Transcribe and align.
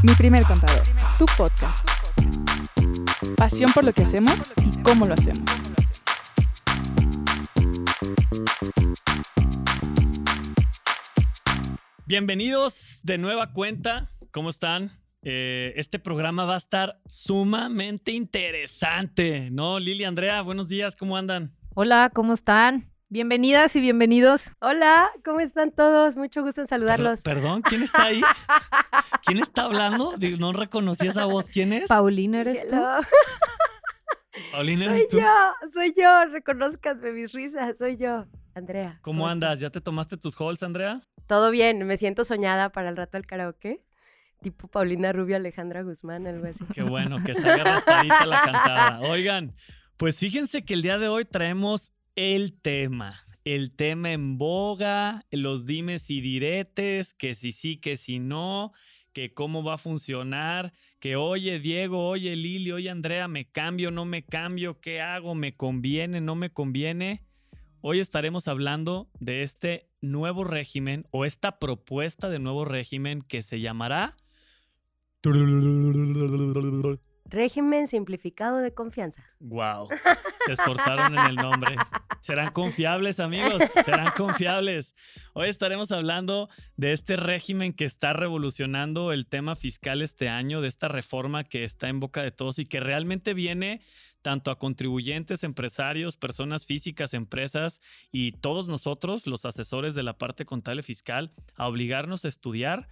Mi 0.00 0.14
primer 0.14 0.44
contador, 0.44 0.82
tu 1.18 1.26
podcast. 1.36 1.84
Pasión 3.36 3.72
por 3.72 3.84
lo 3.84 3.92
que 3.92 4.02
hacemos 4.02 4.52
y 4.64 4.80
cómo 4.82 5.06
lo 5.06 5.14
hacemos. 5.14 5.44
Bienvenidos 12.06 13.00
de 13.02 13.18
nueva 13.18 13.52
cuenta. 13.52 14.08
¿Cómo 14.30 14.50
están? 14.50 14.92
Eh, 15.22 15.72
este 15.74 15.98
programa 15.98 16.44
va 16.44 16.54
a 16.54 16.58
estar 16.58 17.00
sumamente 17.06 18.12
interesante, 18.12 19.50
¿no? 19.50 19.80
Lili, 19.80 20.04
Andrea, 20.04 20.42
buenos 20.42 20.68
días, 20.68 20.94
¿cómo 20.94 21.16
andan? 21.16 21.56
Hola, 21.74 22.12
¿cómo 22.14 22.34
están? 22.34 22.92
Bienvenidas 23.10 23.74
y 23.74 23.80
bienvenidos. 23.80 24.44
Hola, 24.60 25.10
¿cómo 25.24 25.40
están 25.40 25.70
todos? 25.72 26.16
Mucho 26.16 26.42
gusto 26.42 26.60
en 26.60 26.66
saludarlos. 26.66 27.22
Per- 27.22 27.34
perdón, 27.36 27.62
¿quién 27.62 27.82
está 27.82 28.04
ahí? 28.04 28.20
¿Quién 29.24 29.38
está 29.38 29.62
hablando? 29.62 30.14
No 30.38 30.52
reconocí 30.52 31.06
esa 31.06 31.24
voz. 31.24 31.48
¿Quién 31.48 31.72
es? 31.72 31.88
Paulina, 31.88 32.42
¿eres 32.42 32.66
tú? 32.68 32.76
Paulina, 34.52 34.84
Soy 34.86 34.94
¿eres 34.94 35.08
tú? 35.08 35.18
yo, 35.20 35.26
soy 35.72 35.94
yo, 35.96 36.24
reconozcanme 36.26 37.12
mis 37.12 37.32
risas, 37.32 37.78
soy 37.78 37.96
yo. 37.96 38.26
Andrea. 38.54 38.98
¿Cómo 39.02 39.26
andas? 39.28 39.60
¿Ya 39.60 39.70
te 39.70 39.80
tomaste 39.80 40.16
tus 40.16 40.38
halls, 40.38 40.62
Andrea? 40.62 41.00
Todo 41.26 41.50
bien, 41.50 41.86
me 41.86 41.96
siento 41.96 42.24
soñada 42.24 42.70
para 42.70 42.88
el 42.90 42.96
rato 42.96 43.12
del 43.16 43.26
karaoke. 43.26 43.82
Tipo 44.42 44.68
Paulina 44.68 45.12
Rubio, 45.12 45.36
Alejandra 45.36 45.82
Guzmán, 45.82 46.26
algo 46.26 46.46
así. 46.46 46.64
Qué 46.74 46.82
bueno, 46.82 47.22
que 47.24 47.32
está 47.32 47.56
raspadita 47.56 48.26
la 48.26 48.42
cantada. 48.42 49.00
Oigan, 49.08 49.52
pues 49.96 50.18
fíjense 50.18 50.64
que 50.64 50.74
el 50.74 50.82
día 50.82 50.98
de 50.98 51.08
hoy 51.08 51.24
traemos 51.24 51.92
el 52.18 52.52
tema. 52.52 53.14
El 53.44 53.70
tema 53.70 54.10
en 54.12 54.38
boga, 54.38 55.24
los 55.30 55.66
dimes 55.66 56.10
y 56.10 56.20
diretes, 56.20 57.14
que 57.14 57.36
si 57.36 57.52
sí, 57.52 57.76
que 57.76 57.96
si 57.96 58.18
no, 58.18 58.72
que 59.12 59.32
cómo 59.32 59.62
va 59.62 59.74
a 59.74 59.78
funcionar, 59.78 60.72
que 60.98 61.14
oye 61.14 61.60
Diego, 61.60 62.08
oye 62.08 62.34
Lili, 62.34 62.72
oye 62.72 62.90
Andrea, 62.90 63.28
me 63.28 63.48
cambio, 63.48 63.92
no 63.92 64.04
me 64.04 64.24
cambio, 64.24 64.80
¿qué 64.80 65.00
hago? 65.00 65.36
¿Me 65.36 65.56
conviene, 65.56 66.20
no 66.20 66.34
me 66.34 66.50
conviene? 66.50 67.22
Hoy 67.82 68.00
estaremos 68.00 68.48
hablando 68.48 69.08
de 69.20 69.44
este 69.44 69.88
nuevo 70.00 70.42
régimen 70.42 71.06
o 71.12 71.24
esta 71.24 71.60
propuesta 71.60 72.28
de 72.28 72.40
nuevo 72.40 72.64
régimen 72.64 73.22
que 73.22 73.42
se 73.42 73.60
llamará... 73.60 74.16
Régimen 77.28 77.86
simplificado 77.86 78.58
de 78.58 78.72
confianza. 78.72 79.22
Wow, 79.40 79.88
se 80.46 80.52
esforzaron 80.54 81.18
en 81.18 81.26
el 81.26 81.36
nombre. 81.36 81.76
Serán 82.20 82.52
confiables, 82.52 83.20
amigos, 83.20 83.62
serán 83.84 84.12
confiables. 84.16 84.94
Hoy 85.34 85.48
estaremos 85.48 85.92
hablando 85.92 86.48
de 86.76 86.92
este 86.92 87.16
régimen 87.16 87.74
que 87.74 87.84
está 87.84 88.12
revolucionando 88.14 89.12
el 89.12 89.26
tema 89.26 89.56
fiscal 89.56 90.00
este 90.02 90.28
año, 90.28 90.60
de 90.60 90.68
esta 90.68 90.88
reforma 90.88 91.44
que 91.44 91.64
está 91.64 91.88
en 91.88 92.00
boca 92.00 92.22
de 92.22 92.30
todos 92.30 92.58
y 92.58 92.66
que 92.66 92.80
realmente 92.80 93.34
viene 93.34 93.82
tanto 94.22 94.50
a 94.50 94.58
contribuyentes, 94.58 95.44
empresarios, 95.44 96.16
personas 96.16 96.66
físicas, 96.66 97.14
empresas 97.14 97.80
y 98.10 98.32
todos 98.32 98.68
nosotros, 98.68 99.26
los 99.26 99.44
asesores 99.44 99.94
de 99.94 100.02
la 100.02 100.18
parte 100.18 100.44
contable 100.44 100.82
fiscal, 100.82 101.32
a 101.56 101.68
obligarnos 101.68 102.24
a 102.24 102.28
estudiar. 102.28 102.88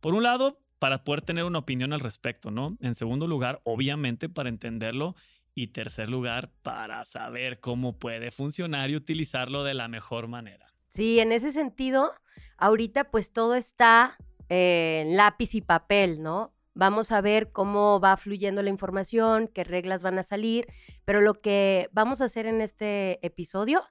Por 0.00 0.14
un 0.14 0.22
lado, 0.22 0.60
para 0.78 1.04
poder 1.04 1.22
tener 1.22 1.44
una 1.44 1.58
opinión 1.58 1.92
al 1.92 2.00
respecto, 2.00 2.50
¿no? 2.50 2.76
En 2.80 2.94
segundo 2.94 3.26
lugar, 3.26 3.60
obviamente, 3.64 4.28
para 4.28 4.48
entenderlo. 4.48 5.14
Y 5.54 5.68
tercer 5.68 6.08
lugar, 6.08 6.52
para 6.62 7.04
saber 7.04 7.58
cómo 7.58 7.98
puede 7.98 8.30
funcionar 8.30 8.90
y 8.90 8.96
utilizarlo 8.96 9.64
de 9.64 9.74
la 9.74 9.88
mejor 9.88 10.28
manera. 10.28 10.68
Sí, 10.86 11.18
en 11.18 11.32
ese 11.32 11.50
sentido, 11.50 12.12
ahorita 12.58 13.10
pues 13.10 13.32
todo 13.32 13.56
está 13.56 14.16
en 14.48 15.16
lápiz 15.16 15.56
y 15.56 15.60
papel, 15.60 16.22
¿no? 16.22 16.54
Vamos 16.74 17.10
a 17.10 17.20
ver 17.22 17.50
cómo 17.50 17.98
va 17.98 18.16
fluyendo 18.16 18.62
la 18.62 18.70
información, 18.70 19.48
qué 19.48 19.64
reglas 19.64 20.00
van 20.04 20.20
a 20.20 20.22
salir, 20.22 20.68
pero 21.04 21.20
lo 21.20 21.34
que 21.34 21.88
vamos 21.90 22.20
a 22.20 22.26
hacer 22.26 22.46
en 22.46 22.60
este 22.60 23.18
episodio 23.26 23.82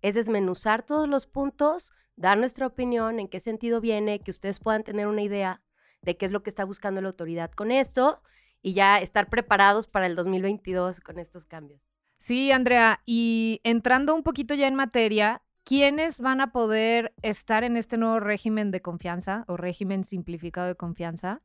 es 0.00 0.14
desmenuzar 0.14 0.86
todos 0.86 1.06
los 1.06 1.26
puntos, 1.26 1.92
dar 2.16 2.38
nuestra 2.38 2.66
opinión, 2.66 3.20
en 3.20 3.28
qué 3.28 3.40
sentido 3.40 3.82
viene, 3.82 4.20
que 4.20 4.30
ustedes 4.30 4.58
puedan 4.58 4.84
tener 4.84 5.06
una 5.06 5.20
idea 5.20 5.60
de 6.02 6.16
qué 6.16 6.26
es 6.26 6.32
lo 6.32 6.42
que 6.42 6.50
está 6.50 6.64
buscando 6.64 7.00
la 7.00 7.08
autoridad 7.08 7.50
con 7.50 7.70
esto 7.70 8.22
y 8.62 8.74
ya 8.74 9.00
estar 9.00 9.28
preparados 9.28 9.86
para 9.86 10.06
el 10.06 10.16
2022 10.16 11.00
con 11.00 11.18
estos 11.18 11.44
cambios. 11.44 11.80
Sí, 12.18 12.52
Andrea, 12.52 13.00
y 13.06 13.60
entrando 13.64 14.14
un 14.14 14.22
poquito 14.22 14.54
ya 14.54 14.68
en 14.68 14.74
materia, 14.74 15.42
¿quiénes 15.64 16.20
van 16.20 16.40
a 16.40 16.52
poder 16.52 17.14
estar 17.22 17.64
en 17.64 17.76
este 17.76 17.96
nuevo 17.96 18.20
régimen 18.20 18.70
de 18.70 18.82
confianza 18.82 19.44
o 19.48 19.56
régimen 19.56 20.04
simplificado 20.04 20.66
de 20.66 20.74
confianza? 20.74 21.40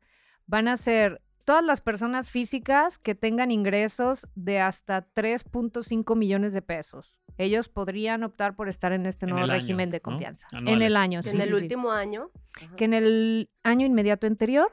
Van 0.48 0.68
a 0.68 0.78
ser 0.78 1.22
todas 1.46 1.64
las 1.64 1.80
personas 1.80 2.30
físicas 2.30 2.98
que 2.98 3.16
tengan 3.16 3.52
ingresos 3.52 4.28
de 4.36 4.60
hasta 4.60 5.08
3.5 5.14 6.16
millones 6.16 6.54
de 6.54 6.62
pesos. 6.62 7.16
Ellos 7.38 7.68
podrían 7.70 8.24
optar 8.24 8.56
por 8.56 8.70
estar 8.70 8.92
en 8.94 9.06
este 9.06 9.26
En 9.26 9.32
nuevo 9.32 9.46
año, 9.46 9.54
régimen 9.54 9.90
de 9.92 9.98
¿no? 9.98 10.04
confianza. 10.04 10.48
En 10.54 10.82
el 10.82 10.96
año, 10.96 11.22
Que 11.22 11.30
sí, 11.30 11.36
en 11.36 11.42
el 11.42 11.50
sí, 11.50 11.56
sí. 11.56 11.62
último 11.64 11.92
año. 11.92 12.30
ajá, 12.62 12.76
Que 12.76 12.86
en 12.86 12.94
el 12.94 13.50
año 13.64 13.86
inmediato 13.86 14.26
anterior 14.28 14.72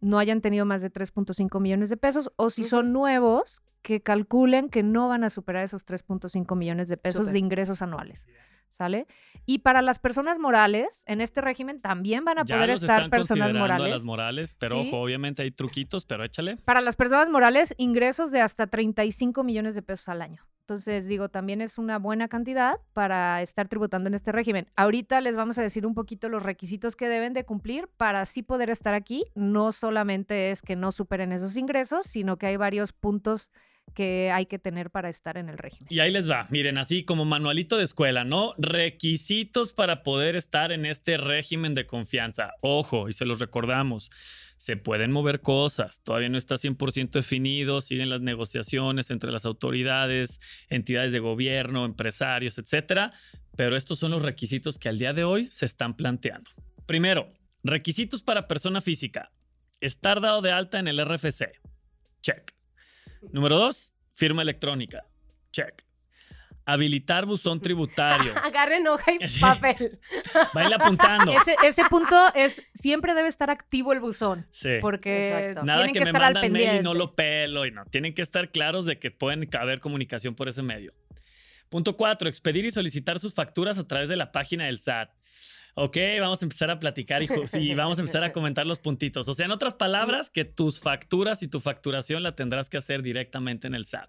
no 0.00 0.18
hayan 0.18 0.40
tenido 0.40 0.64
más 0.64 0.82
de 0.82 0.90
3.5 0.92 1.60
millones 1.60 1.88
de 1.90 1.96
pesos 1.96 2.32
o 2.36 2.50
si 2.50 2.64
son 2.64 2.92
nuevos, 2.92 3.62
que 3.82 4.00
calculen 4.00 4.68
que 4.68 4.82
no 4.82 5.08
van 5.08 5.24
a 5.24 5.30
superar 5.30 5.64
esos 5.64 5.86
3.5 5.86 6.56
millones 6.56 6.88
de 6.88 6.96
pesos 6.96 7.30
de 7.32 7.38
ingresos 7.38 7.80
anuales. 7.82 8.26
¿Sale? 8.72 9.08
Y 9.44 9.60
para 9.60 9.82
las 9.82 9.98
personas 9.98 10.38
morales, 10.38 11.02
en 11.06 11.20
este 11.20 11.40
régimen 11.40 11.80
también 11.80 12.24
van 12.24 12.38
a 12.38 12.44
Ya 12.44 12.54
poder 12.56 12.70
los 12.70 12.82
estar 12.82 12.96
están 12.98 13.10
personas 13.10 13.28
considerando 13.48 13.58
a 13.58 13.62
morales. 13.62 13.90
las 13.90 14.04
morales, 14.04 14.54
pero 14.56 14.82
Sí. 14.82 14.88
ojo, 14.88 15.00
obviamente 15.02 15.42
hay 15.42 15.50
truquitos, 15.50 16.04
pero 16.04 16.22
échale. 16.22 16.58
Para 16.58 16.80
las 16.80 16.94
personas 16.94 17.28
morales, 17.28 17.74
ingresos 17.76 18.30
de 18.30 18.40
hasta 18.40 18.68
35 18.68 19.42
millones 19.42 19.74
de 19.74 19.82
pesos 19.82 20.08
al 20.08 20.22
año. 20.22 20.44
Entonces, 20.68 21.06
digo, 21.06 21.30
también 21.30 21.62
es 21.62 21.78
una 21.78 21.98
buena 21.98 22.28
cantidad 22.28 22.78
para 22.92 23.40
estar 23.40 23.68
tributando 23.68 24.08
en 24.08 24.12
este 24.12 24.32
régimen. 24.32 24.66
Ahorita 24.76 25.18
les 25.22 25.34
vamos 25.34 25.56
a 25.56 25.62
decir 25.62 25.86
un 25.86 25.94
poquito 25.94 26.28
los 26.28 26.42
requisitos 26.42 26.94
que 26.94 27.08
deben 27.08 27.32
de 27.32 27.46
cumplir 27.46 27.88
para 27.96 28.20
así 28.20 28.42
poder 28.42 28.68
estar 28.68 28.92
aquí. 28.92 29.24
No 29.34 29.72
solamente 29.72 30.50
es 30.50 30.60
que 30.60 30.76
no 30.76 30.92
superen 30.92 31.32
esos 31.32 31.56
ingresos, 31.56 32.04
sino 32.04 32.36
que 32.36 32.48
hay 32.48 32.58
varios 32.58 32.92
puntos 32.92 33.48
que 33.94 34.30
hay 34.30 34.46
que 34.46 34.58
tener 34.58 34.90
para 34.90 35.08
estar 35.08 35.36
en 35.36 35.48
el 35.48 35.58
régimen. 35.58 35.86
Y 35.90 36.00
ahí 36.00 36.10
les 36.10 36.30
va, 36.30 36.46
miren, 36.50 36.78
así 36.78 37.04
como 37.04 37.24
manualito 37.24 37.76
de 37.76 37.84
escuela, 37.84 38.24
¿no? 38.24 38.54
Requisitos 38.58 39.72
para 39.72 40.02
poder 40.02 40.36
estar 40.36 40.72
en 40.72 40.86
este 40.86 41.16
régimen 41.16 41.74
de 41.74 41.86
confianza. 41.86 42.54
Ojo, 42.60 43.08
y 43.08 43.12
se 43.12 43.24
los 43.24 43.38
recordamos, 43.38 44.10
se 44.56 44.76
pueden 44.76 45.12
mover 45.12 45.40
cosas, 45.40 46.02
todavía 46.02 46.28
no 46.28 46.36
está 46.36 46.56
100% 46.56 47.10
definido, 47.10 47.80
siguen 47.80 48.10
las 48.10 48.20
negociaciones 48.20 49.10
entre 49.10 49.30
las 49.30 49.46
autoridades, 49.46 50.40
entidades 50.68 51.12
de 51.12 51.20
gobierno, 51.20 51.84
empresarios, 51.84 52.58
etcétera, 52.58 53.12
pero 53.56 53.76
estos 53.76 53.98
son 53.98 54.10
los 54.10 54.22
requisitos 54.22 54.78
que 54.78 54.88
al 54.88 54.98
día 54.98 55.12
de 55.12 55.24
hoy 55.24 55.44
se 55.44 55.64
están 55.64 55.96
planteando. 55.96 56.50
Primero, 56.86 57.32
requisitos 57.62 58.22
para 58.22 58.48
persona 58.48 58.80
física. 58.80 59.30
Estar 59.80 60.20
dado 60.20 60.42
de 60.42 60.50
alta 60.50 60.78
en 60.78 60.88
el 60.88 61.04
RFC. 61.04 61.52
Check. 62.20 62.57
Número 63.32 63.56
dos, 63.58 63.92
firma 64.14 64.42
electrónica. 64.42 65.04
Check. 65.52 65.84
Habilitar 66.64 67.24
buzón 67.24 67.60
tributario. 67.62 68.34
Agarren 68.36 68.86
hoja 68.88 69.12
y 69.18 69.26
Sí. 69.26 69.40
papel. 69.40 69.98
Vayan 70.54 70.74
apuntando. 70.74 71.32
Ese, 71.32 71.56
ese 71.64 71.84
punto 71.86 72.16
es, 72.34 72.62
siempre 72.74 73.14
debe 73.14 73.28
estar 73.28 73.50
activo 73.50 73.92
el 73.92 74.00
buzón, 74.00 74.46
Sí. 74.50 74.78
porque 74.80 75.30
Exacto. 75.48 75.64
Nada 75.64 75.78
tienen 75.84 75.92
que, 75.94 75.98
que, 76.00 76.04
me 76.04 76.10
estar 76.10 76.22
al 76.24 76.34
mandan 76.34 76.52
mail 76.52 76.80
y 76.80 76.82
no 76.82 76.94
lo 76.94 77.14
pelo 77.14 77.64
y 77.64 77.70
no. 77.70 77.84
Tienen 77.86 78.14
que 78.14 78.22
estar 78.22 78.50
claros 78.50 78.84
de 78.84 78.98
que 78.98 79.10
pueden 79.10 79.48
haber 79.58 79.80
comunicación 79.80 80.34
por 80.34 80.48
ese 80.48 80.62
medio. 80.62 80.92
Punto 81.70 81.96
cuatro, 81.96 82.28
expedir 82.28 82.64
y 82.64 82.70
solicitar 82.70 83.18
sus 83.18 83.34
facturas 83.34 83.78
a 83.78 83.86
través 83.86 84.08
de 84.08 84.16
la 84.16 84.32
página 84.32 84.66
del 84.66 84.78
SAT. 84.78 85.10
Ok, 85.74 85.96
vamos 86.20 86.42
a 86.42 86.44
empezar 86.44 86.70
a 86.70 86.80
platicar 86.80 87.22
y, 87.22 87.28
sí, 87.46 87.74
vamos 87.74 87.98
a 87.98 88.02
empezar 88.02 88.24
a 88.24 88.32
comentar 88.32 88.66
los 88.66 88.78
puntitos. 88.78 89.28
O 89.28 89.34
sea, 89.34 89.46
en 89.46 89.52
otras 89.52 89.74
palabras, 89.74 90.30
que 90.30 90.44
tus 90.44 90.80
facturas 90.80 91.42
y 91.42 91.48
tu 91.48 91.60
facturación 91.60 92.22
la 92.22 92.34
tendrás 92.34 92.68
que 92.68 92.78
hacer 92.78 93.02
directamente 93.02 93.66
en 93.66 93.74
el 93.74 93.84
SAT. 93.84 94.08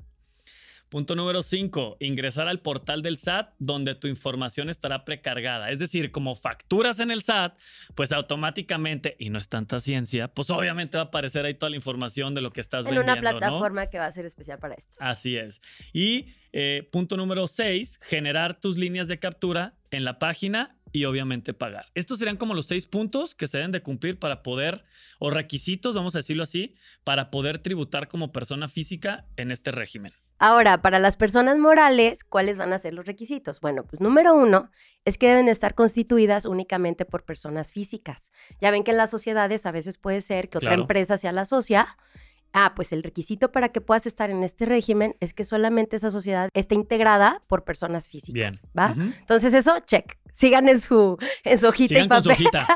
Punto 0.90 1.16
número 1.16 1.44
5, 1.44 1.98
ingresar 2.00 2.48
al 2.48 2.62
portal 2.62 3.04
del 3.04 3.18
SAT 3.20 3.54
donde 3.60 3.94
tu 3.94 4.08
información 4.08 4.72
estará 4.72 5.06
precargada. 5.06 5.70
Es 5.70 5.78
decir, 5.78 6.12
como 6.12 6.34
facturas 6.34 7.00
en 7.00 7.12
el 7.12 7.22
SAT, 7.22 7.56
pues 7.94 8.12
automáticamente, 8.12 9.16
y 9.20 9.30
no 9.30 9.38
es 9.38 9.50
tanta 9.50 9.80
ciencia, 9.80 10.30
pues 10.30 10.50
obviamente 10.50 10.98
va 10.98 11.04
a 11.04 11.08
aparecer 11.08 11.46
ahí 11.46 11.54
toda 11.54 11.70
la 11.70 11.76
información 11.76 12.34
de 12.34 12.42
lo 12.42 12.52
que 12.52 12.62
estás 12.62 12.88
En 12.88 12.96
vendiendo. 12.96 13.22
una 13.22 13.32
¿no? 13.34 13.38
plataforma 13.38 13.86
que 13.92 14.00
va 14.00 14.08
a 14.08 14.12
ser 14.12 14.26
especial 14.26 14.58
para 14.58 14.74
esto. 14.74 14.96
Así 14.98 15.38
es. 15.38 15.62
Y 15.94 16.34
eh, 16.54 16.90
punto 16.92 17.18
número 17.18 17.46
6, 17.46 18.00
generar 18.02 18.60
tus 18.60 18.80
líneas 18.80 19.08
de 19.08 19.20
captura 19.20 19.76
en 19.92 20.04
la 20.04 20.18
página 20.18 20.76
y 20.92 21.06
obviamente 21.06 21.54
pagar. 21.54 21.86
Estos 21.96 22.20
serían 22.20 22.38
como 22.38 22.54
los 22.54 22.66
seis 22.68 22.86
puntos 22.86 23.36
que 23.36 23.48
se 23.48 23.58
deben 23.58 23.72
de 23.72 23.82
cumplir 23.82 24.20
para 24.20 24.44
poder, 24.44 24.84
o 25.20 25.30
requisitos, 25.30 25.96
vamos 25.96 26.16
a 26.16 26.20
decirlo 26.20 26.44
así, 26.44 26.76
para 27.04 27.32
poder 27.32 27.60
tributar 27.60 28.08
como 28.08 28.32
persona 28.32 28.68
física 28.68 29.26
en 29.38 29.52
este 29.52 29.72
régimen. 29.72 30.14
Ahora, 30.42 30.82
para 30.82 31.00
las 31.00 31.18
personas 31.18 31.58
morales, 31.58 32.24
¿cuáles 32.24 32.58
van 32.58 32.72
a 32.72 32.80
ser 32.80 32.94
los 32.94 33.06
requisitos? 33.06 33.60
Bueno, 33.60 33.84
pues 33.86 34.00
número 34.00 34.34
uno 34.36 34.72
es 35.04 35.18
que 35.18 35.28
deben 35.28 35.50
estar 35.50 35.76
constituidas 35.76 36.46
únicamente 36.46 37.04
por 37.04 37.26
personas 37.26 37.74
físicas. 37.74 38.32
Ya 38.62 38.72
ven 38.72 38.86
que 38.86 38.92
en 38.92 38.98
las 38.98 39.10
sociedades 39.10 39.66
a 39.66 39.72
veces 39.72 39.98
puede 39.98 40.22
ser 40.22 40.48
que 40.48 40.58
otra 40.60 40.70
Claro. 40.70 40.84
empresa 40.84 41.18
sea 41.18 41.34
la 41.34 41.44
socia. 41.44 41.98
Ah, 42.54 42.74
pues 42.76 42.92
el 42.92 43.04
requisito 43.04 43.52
para 43.52 43.70
que 43.70 43.82
puedas 43.82 44.08
estar 44.08 44.30
en 44.30 44.44
este 44.44 44.66
régimen 44.66 45.16
es 45.20 45.34
que 45.34 45.44
solamente 45.44 45.96
esa 45.96 46.10
sociedad 46.10 46.50
esté 46.54 46.76
integrada 46.76 47.44
por 47.48 47.64
personas 47.64 48.10
físicas. 48.10 48.34
Bien. 48.34 48.54
¿Va? 48.78 48.96
Entonces 48.98 49.54
eso, 49.54 49.80
check. 49.82 50.18
Sigan 50.34 50.68
en 50.70 50.80
su, 50.80 51.18
en 51.44 51.58
su 51.60 51.68
hojita 51.68 51.90
Sigan 51.90 52.06
y 52.06 52.10
con 52.10 52.24
su 52.24 52.30
papel. 52.30 52.48
hojita. 52.48 52.68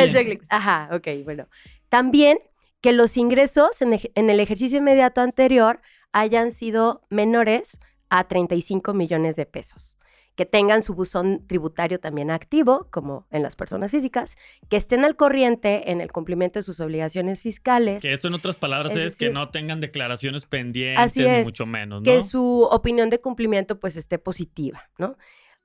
El. 0.20 0.40
Ajá, 0.48 0.88
ok, 0.92 1.08
bueno. 1.24 1.48
También 1.88 2.38
que 2.80 2.92
los 2.92 3.16
ingresos 3.16 3.80
en 3.80 4.30
el 4.30 4.40
ejercicio 4.40 4.78
inmediato 4.78 5.20
anterior 5.20 5.80
hayan 6.12 6.52
sido 6.52 7.02
menores 7.10 7.78
a 8.10 8.24
35 8.24 8.92
millones 8.92 9.36
de 9.36 9.46
pesos. 9.46 9.96
Que 10.34 10.46
tengan 10.46 10.82
su 10.82 10.94
buzón 10.94 11.46
tributario 11.46 12.00
también 12.00 12.30
activo, 12.30 12.88
como 12.90 13.26
en 13.30 13.42
las 13.42 13.54
personas 13.54 13.90
físicas, 13.90 14.36
que 14.68 14.76
estén 14.76 15.04
al 15.04 15.16
corriente 15.16 15.90
en 15.90 16.00
el 16.00 16.10
cumplimiento 16.10 16.58
de 16.58 16.62
sus 16.62 16.80
obligaciones 16.80 17.42
fiscales, 17.42 18.02
Que 18.02 18.12
esto 18.12 18.28
en 18.28 18.34
otras 18.34 18.56
palabras 18.56 18.92
Es 18.92 18.98
es, 18.98 19.16
que 19.16 19.30
no 19.30 19.50
tengan 19.50 19.80
declaraciones 19.80 20.46
pendientes, 20.46 20.98
Así 20.98 21.28
ni 21.28 21.44
mucho 21.44 21.66
menos, 21.66 22.00
¿no? 22.00 22.04
que 22.04 22.22
su 22.22 22.62
opinión 22.70 23.10
de 23.10 23.20
cumplimiento 23.20 23.78
pues 23.78 23.96
esté 23.96 24.18
positiva, 24.18 24.88
¿no? 24.98 25.16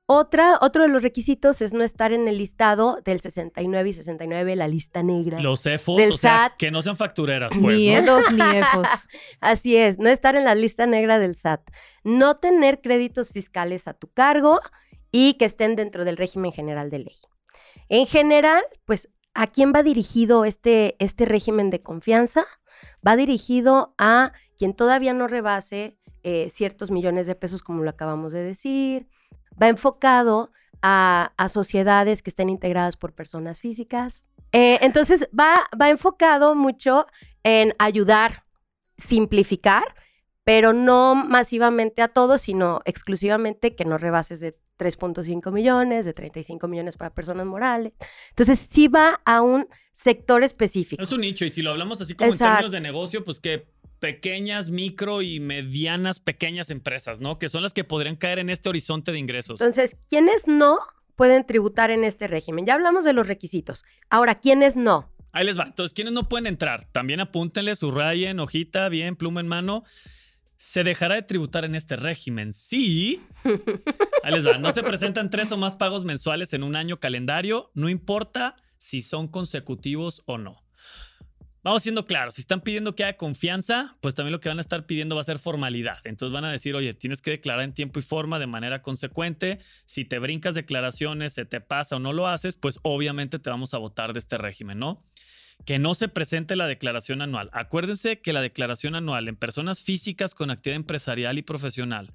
Otra, 0.09 0.57
otro 0.61 0.83
de 0.83 0.87
los 0.87 1.01
requisitos 1.01 1.61
es 1.61 1.73
no 1.73 1.83
estar 1.83 2.13
en 2.13 2.29
el 2.29 2.37
listado 2.37 2.99
del 3.03 3.19
69 3.19 3.89
y 3.89 3.93
69, 3.93 4.55
la 4.55 4.69
lista 4.69 5.03
negra. 5.03 5.41
Los 5.41 5.63
CEFOS, 5.63 5.97
del 5.97 6.11
o 6.13 6.17
sea, 6.17 6.37
SAT. 6.37 6.57
que 6.57 6.71
no 6.71 6.81
sean 6.81 6.95
factureras, 6.95 7.51
pues, 7.61 7.75
ni 7.75 7.87
ni 7.89 7.91
EFOS. 8.57 8.87
Así 9.41 9.75
es, 9.75 9.99
no 9.99 10.07
estar 10.07 10.37
en 10.37 10.45
la 10.45 10.55
lista 10.55 10.85
negra 10.85 11.19
del 11.19 11.35
SAT, 11.35 11.59
no 12.05 12.37
tener 12.37 12.79
créditos 12.79 13.31
fiscales 13.31 13.85
a 13.89 13.93
tu 13.93 14.07
cargo 14.07 14.61
y 15.11 15.33
que 15.33 15.43
estén 15.43 15.75
dentro 15.75 16.05
del 16.05 16.15
régimen 16.15 16.53
general 16.53 16.89
de 16.89 16.99
ley. 16.99 17.17
En 17.89 18.05
general, 18.05 18.63
pues, 18.85 19.09
¿a 19.33 19.47
quién 19.47 19.73
va 19.75 19.83
dirigido 19.83 20.45
este, 20.45 20.95
este 20.99 21.25
régimen 21.25 21.69
de 21.69 21.81
confianza? 21.81 22.45
Va 23.05 23.17
dirigido 23.17 23.93
a 23.97 24.31
quien 24.57 24.73
todavía 24.73 25.13
no 25.13 25.27
rebase 25.27 25.97
eh, 26.23 26.49
ciertos 26.49 26.91
millones 26.91 27.27
de 27.27 27.35
pesos, 27.35 27.61
como 27.61 27.83
lo 27.83 27.89
acabamos 27.89 28.31
de 28.31 28.41
decir. 28.41 29.09
Va 29.61 29.67
enfocado 29.67 30.51
a, 30.81 31.33
a 31.37 31.49
sociedades 31.49 32.21
que 32.21 32.29
estén 32.29 32.49
integradas 32.49 32.97
por 32.97 33.13
personas 33.13 33.59
físicas. 33.59 34.25
Eh, 34.51 34.79
entonces, 34.81 35.27
va, 35.37 35.53
va 35.79 35.89
enfocado 35.89 36.55
mucho 36.55 37.07
en 37.43 37.73
ayudar, 37.79 38.43
simplificar, 38.97 39.95
pero 40.43 40.73
no 40.73 41.15
masivamente 41.15 42.01
a 42.01 42.07
todos, 42.07 42.41
sino 42.41 42.81
exclusivamente 42.85 43.75
que 43.75 43.85
no 43.85 43.97
rebases 43.97 44.39
de 44.39 44.55
3.5 44.79 45.51
millones, 45.51 46.05
de 46.05 46.13
35 46.13 46.67
millones 46.67 46.95
para 46.95 47.13
personas 47.13 47.45
morales. 47.45 47.93
Entonces, 48.29 48.67
sí 48.71 48.87
va 48.87 49.19
a 49.25 49.41
un 49.41 49.67
sector 49.93 50.43
específico. 50.43 51.01
Es 51.01 51.11
un 51.11 51.21
nicho, 51.21 51.43
y 51.43 51.49
si 51.49 51.61
lo 51.61 51.71
hablamos 51.71 51.99
así 52.01 52.13
como 52.13 52.31
en 52.31 52.37
términos 52.37 52.71
de 52.71 52.79
negocio, 52.79 53.25
pues 53.25 53.39
que 53.39 53.67
pequeñas, 53.99 54.69
micro 54.69 55.21
y 55.21 55.39
medianas, 55.39 56.19
pequeñas 56.19 56.69
empresas, 56.69 57.19
¿no? 57.19 57.39
Que 57.39 57.49
son 57.49 57.63
las 57.63 57.73
que 57.73 57.83
podrían 57.83 58.15
caer 58.15 58.39
en 58.39 58.49
este 58.49 58.69
horizonte 58.69 59.11
de 59.11 59.19
ingresos. 59.19 59.59
Entonces, 59.59 59.97
¿quiénes 60.09 60.47
no 60.47 60.79
pueden 61.15 61.45
tributar 61.45 61.89
en 61.91 62.03
este 62.03 62.27
régimen? 62.27 62.65
Ya 62.65 62.75
hablamos 62.75 63.03
de 63.03 63.13
los 63.13 63.27
requisitos. 63.27 63.83
Ahora, 64.09 64.35
¿quiénes 64.35 64.77
no? 64.77 65.09
Ahí 65.31 65.45
les 65.45 65.59
va. 65.59 65.65
Entonces, 65.65 65.93
¿quiénes 65.93 66.13
no 66.13 66.29
pueden 66.29 66.47
entrar? 66.47 66.85
También 66.85 67.19
apúntenle, 67.19 67.75
subrayen, 67.75 68.39
hojita, 68.39 68.89
bien, 68.89 69.15
pluma 69.15 69.41
en 69.41 69.47
mano. 69.47 69.83
Se 70.55 70.83
dejará 70.83 71.15
de 71.15 71.21
tributar 71.21 71.65
en 71.65 71.75
este 71.75 71.95
régimen 71.95 72.53
si. 72.53 73.21
Ahí 74.23 74.33
les 74.33 74.47
va. 74.47 74.57
No 74.57 74.71
se 74.71 74.81
presentan 74.81 75.29
tres 75.29 75.51
o 75.51 75.57
más 75.57 75.75
pagos 75.75 76.05
mensuales 76.05 76.53
en 76.53 76.63
un 76.63 76.75
año 76.75 76.99
calendario, 76.99 77.71
no 77.75 77.89
importa 77.89 78.55
si 78.77 79.01
son 79.01 79.27
consecutivos 79.27 80.23
o 80.25 80.37
no. 80.37 80.66
Vamos 81.67 81.83
siendo 81.83 82.05
claros, 82.05 82.35
si 82.35 82.39
están 82.39 82.61
pidiendo 82.61 82.95
que 82.95 83.03
haya 83.03 83.17
confianza, 83.17 83.97
pues 83.99 84.15
también 84.15 84.31
lo 84.31 84.39
que 84.39 84.47
van 84.47 84.57
a 84.57 84.61
estar 84.61 84.85
pidiendo 84.85 85.15
va 85.15 85.21
a 85.21 85.25
ser 85.25 85.37
formalidad. 85.37 85.97
Entonces 86.05 86.31
van 86.31 86.45
a 86.45 86.51
decir, 86.53 86.73
oye, 86.75 86.93
tienes 86.93 87.21
que 87.21 87.31
declarar 87.31 87.61
en 87.65 87.73
tiempo 87.73 87.99
y 87.99 88.03
forma 88.03 88.39
de 88.39 88.47
manera 88.47 88.81
consecuente. 88.81 89.59
Si 89.83 90.05
te 90.05 90.17
brincas 90.17 90.55
declaraciones, 90.55 91.33
se 91.33 91.43
te 91.43 91.59
pasa 91.59 91.97
o 91.97 91.99
no 91.99 92.13
lo 92.13 92.29
haces, 92.29 92.55
pues 92.55 92.79
obviamente 92.83 93.37
te 93.37 93.49
vamos 93.49 93.73
a 93.73 93.79
votar 93.79 94.13
de 94.13 94.19
este 94.19 94.37
régimen, 94.37 94.79
¿no? 94.79 95.03
Que 95.65 95.77
no 95.77 95.93
se 95.93 96.07
presente 96.07 96.55
la 96.55 96.67
declaración 96.67 97.21
anual. 97.21 97.49
Acuérdense 97.51 98.21
que 98.21 98.31
la 98.31 98.41
declaración 98.41 98.95
anual 98.95 99.27
en 99.27 99.35
personas 99.35 99.83
físicas 99.83 100.33
con 100.35 100.51
actividad 100.51 100.77
empresarial 100.77 101.37
y 101.37 101.41
profesional 101.41 102.13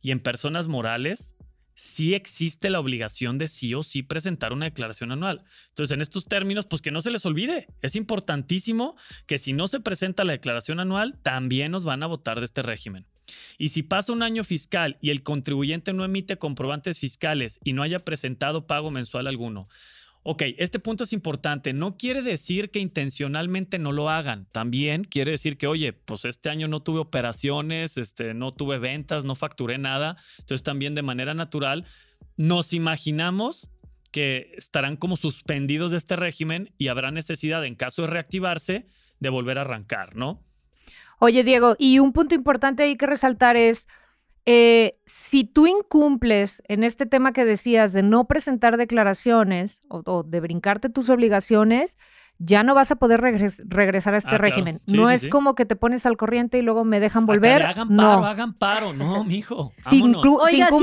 y 0.00 0.10
en 0.10 0.20
personas 0.20 0.68
morales, 0.68 1.36
sí 1.76 2.14
existe 2.14 2.70
la 2.70 2.80
obligación 2.80 3.38
de 3.38 3.46
sí 3.46 3.74
o 3.74 3.82
sí 3.82 4.02
presentar 4.02 4.52
una 4.52 4.64
declaración 4.64 5.12
anual. 5.12 5.44
Entonces, 5.68 5.94
en 5.94 6.00
estos 6.00 6.24
términos, 6.24 6.66
pues 6.66 6.82
que 6.82 6.90
no 6.90 7.02
se 7.02 7.10
les 7.10 7.24
olvide. 7.26 7.68
Es 7.82 7.94
importantísimo 7.94 8.96
que 9.26 9.38
si 9.38 9.52
no 9.52 9.68
se 9.68 9.80
presenta 9.80 10.24
la 10.24 10.32
declaración 10.32 10.80
anual, 10.80 11.18
también 11.22 11.70
nos 11.70 11.84
van 11.84 12.02
a 12.02 12.06
votar 12.06 12.40
de 12.40 12.46
este 12.46 12.62
régimen. 12.62 13.06
Y 13.58 13.68
si 13.68 13.82
pasa 13.82 14.12
un 14.12 14.22
año 14.22 14.42
fiscal 14.42 14.98
y 15.00 15.10
el 15.10 15.22
contribuyente 15.22 15.92
no 15.92 16.04
emite 16.04 16.38
comprobantes 16.38 16.98
fiscales 16.98 17.60
y 17.62 17.72
no 17.72 17.82
haya 17.82 17.98
presentado 17.98 18.66
pago 18.66 18.90
mensual 18.90 19.26
alguno, 19.26 19.68
Ok, 20.28 20.42
este 20.58 20.80
punto 20.80 21.04
es 21.04 21.12
importante. 21.12 21.72
No 21.72 21.96
quiere 21.96 22.20
decir 22.20 22.72
que 22.72 22.80
intencionalmente 22.80 23.78
no 23.78 23.92
lo 23.92 24.10
hagan. 24.10 24.48
También 24.50 25.04
quiere 25.04 25.30
decir 25.30 25.56
que, 25.56 25.68
oye, 25.68 25.92
pues 25.92 26.24
este 26.24 26.50
año 26.50 26.66
no 26.66 26.80
tuve 26.80 26.98
operaciones, 26.98 27.96
este, 27.96 28.34
no 28.34 28.52
tuve 28.52 28.78
ventas, 28.78 29.24
no 29.24 29.36
facturé 29.36 29.78
nada. 29.78 30.16
Entonces 30.40 30.64
también 30.64 30.96
de 30.96 31.02
manera 31.02 31.32
natural 31.34 31.84
nos 32.36 32.72
imaginamos 32.72 33.70
que 34.10 34.52
estarán 34.56 34.96
como 34.96 35.16
suspendidos 35.16 35.92
de 35.92 35.98
este 35.98 36.16
régimen 36.16 36.72
y 36.76 36.88
habrá 36.88 37.12
necesidad, 37.12 37.64
en 37.64 37.76
caso 37.76 38.02
de 38.02 38.08
reactivarse, 38.08 38.86
de 39.20 39.28
volver 39.28 39.58
a 39.58 39.60
arrancar, 39.60 40.16
¿no? 40.16 40.42
Oye, 41.20 41.44
Diego, 41.44 41.76
y 41.78 42.00
un 42.00 42.12
punto 42.12 42.34
importante 42.34 42.82
ahí 42.82 42.96
que 42.96 43.06
resaltar 43.06 43.56
es, 43.56 43.86
eh, 44.44 44.95
si 45.36 45.44
tú 45.44 45.66
incumples 45.66 46.62
en 46.66 46.82
este 46.82 47.04
tema 47.04 47.34
que 47.34 47.44
decías 47.44 47.92
de 47.92 48.02
no 48.02 48.24
presentar 48.26 48.78
declaraciones 48.78 49.82
o, 49.90 50.00
o 50.06 50.22
de 50.22 50.40
brincarte 50.40 50.88
tus 50.88 51.10
obligaciones, 51.10 51.98
ya 52.38 52.62
no 52.62 52.74
vas 52.74 52.90
a 52.90 52.96
poder 52.96 53.20
regres- 53.20 53.62
regresar 53.66 54.14
a 54.14 54.16
este 54.16 54.28
Ah, 54.28 54.38
claro. 54.38 54.44
régimen. 54.46 54.80
Sí, 54.86 54.96
no 54.96 55.08
sí, 55.08 55.14
es 55.14 55.20
sí. 55.20 55.28
como 55.28 55.54
que 55.54 55.66
te 55.66 55.76
pones 55.76 56.06
al 56.06 56.16
corriente 56.16 56.56
y 56.56 56.62
luego 56.62 56.84
me 56.86 57.00
dejan 57.00 57.26
volver. 57.26 57.60
hagan 57.64 57.88
paro, 57.94 58.20
no. 58.20 58.24
hagan 58.24 58.54
paro. 58.54 58.94
No, 58.94 59.24
mijo. 59.24 59.74
Si 59.90 60.00
Oiga, 60.02 60.68
con 60.70 60.82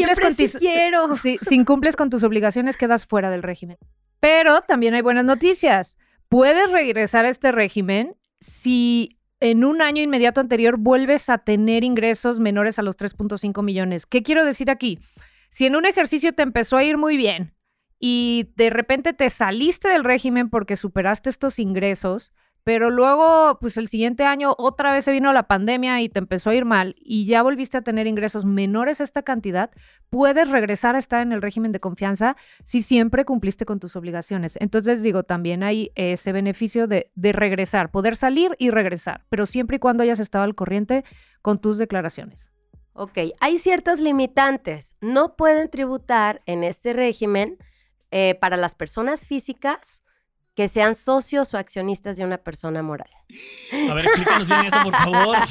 quiero. 0.59 1.15
si, 1.23 1.39
si 1.41 1.55
incumples 1.55 1.95
con 1.95 2.11
tus 2.11 2.23
obligaciones, 2.23 2.77
quedas 2.77 3.07
fuera 3.07 3.31
del 3.31 3.41
régimen. 3.41 3.79
Pero 4.19 4.61
también 4.61 4.93
hay 4.93 5.01
buenas 5.01 5.25
noticias. 5.25 5.97
Puedes 6.29 6.71
regresar 6.71 7.25
a 7.25 7.29
este 7.29 7.51
régimen 7.51 8.15
si 8.39 9.17
en 9.43 9.65
un 9.65 9.81
año 9.81 10.01
inmediato 10.01 10.39
anterior 10.39 10.77
vuelves 10.77 11.29
a 11.29 11.37
tener 11.37 11.83
ingresos 11.83 12.39
menores 12.39 12.79
a 12.79 12.81
los 12.81 12.97
3.5 12.97 13.61
millones. 13.61 14.05
¿Qué 14.05 14.23
quiero 14.23 14.45
decir 14.45 14.71
aquí? 14.71 14.99
Si 15.49 15.65
en 15.65 15.75
un 15.75 15.85
ejercicio 15.85 16.31
te 16.31 16.43
empezó 16.43 16.77
a 16.77 16.85
ir 16.85 16.97
muy 16.97 17.17
bien 17.17 17.53
y 17.99 18.53
de 18.55 18.69
repente 18.69 19.11
te 19.11 19.29
saliste 19.29 19.89
del 19.89 20.05
régimen 20.05 20.49
porque 20.49 20.77
superaste 20.77 21.29
estos 21.29 21.59
ingresos, 21.59 22.31
pero 22.63 22.89
luego, 22.89 23.57
pues 23.59 23.75
el 23.75 23.89
siguiente 23.89 24.23
año 24.23 24.55
otra 24.57 24.93
vez 24.93 25.03
se 25.03 25.11
vino 25.11 25.33
la 25.33 25.47
pandemia 25.47 26.01
y 26.01 26.07
te 26.07 26.19
empezó 26.19 26.49
a 26.49 26.55
ir 26.55 26.63
mal 26.63 26.95
y 26.99 27.25
ya 27.25 27.43
volviste 27.43 27.77
a 27.77 27.81
tener 27.81 28.07
ingresos 28.07 28.45
menores 28.45 29.01
a 29.01 29.03
esta 29.03 29.23
cantidad, 29.23 29.69
puedes 30.09 30.49
regresar 30.49 30.95
a 30.95 30.99
estar 30.99 31.21
en 31.21 31.33
el 31.33 31.41
régimen 31.41 31.73
de 31.73 31.81
confianza 31.81 32.37
si 32.63 32.81
siempre 32.81 33.25
cumpliste 33.25 33.65
con 33.65 33.81
tus 33.81 33.97
obligaciones. 33.97 34.57
Entonces, 34.61 35.03
digo, 35.03 35.23
también 35.23 35.61
hay 35.61 35.91
ese 35.95 36.31
beneficio 36.31 36.87
de, 36.87 37.11
regresar, 37.15 37.91
poder 37.91 38.15
salir 38.15 38.55
y 38.59 38.69
regresar, 38.69 39.25
pero 39.27 39.45
siempre 39.45 39.75
y 39.75 39.79
cuando 39.79 40.03
hayas 40.03 40.19
estado 40.19 40.45
al 40.45 40.55
corriente 40.55 41.03
con 41.41 41.59
tus 41.59 41.77
declaraciones. 41.77 42.49
Ok, 42.93 43.17
hay 43.41 43.57
ciertas 43.57 43.99
limitantes. 43.99 44.95
No 45.01 45.35
pueden 45.35 45.69
tributar 45.69 46.41
en 46.45 46.63
este 46.63 46.93
régimen 46.93 47.57
eh, 48.11 48.35
para 48.39 48.55
las 48.55 48.75
personas 48.75 49.25
físicas 49.25 50.03
que 50.55 50.67
sean 50.67 50.95
socios 50.95 51.53
o 51.53 51.57
accionistas 51.57 52.17
de 52.17 52.25
una 52.25 52.37
persona 52.37 52.81
moral. 52.81 53.09
A 53.89 53.93
ver, 53.93 54.05
explícanos 54.05 54.47
bien 54.47 54.65
eso, 54.65 54.77
por 54.83 54.93
favor. 54.93 55.37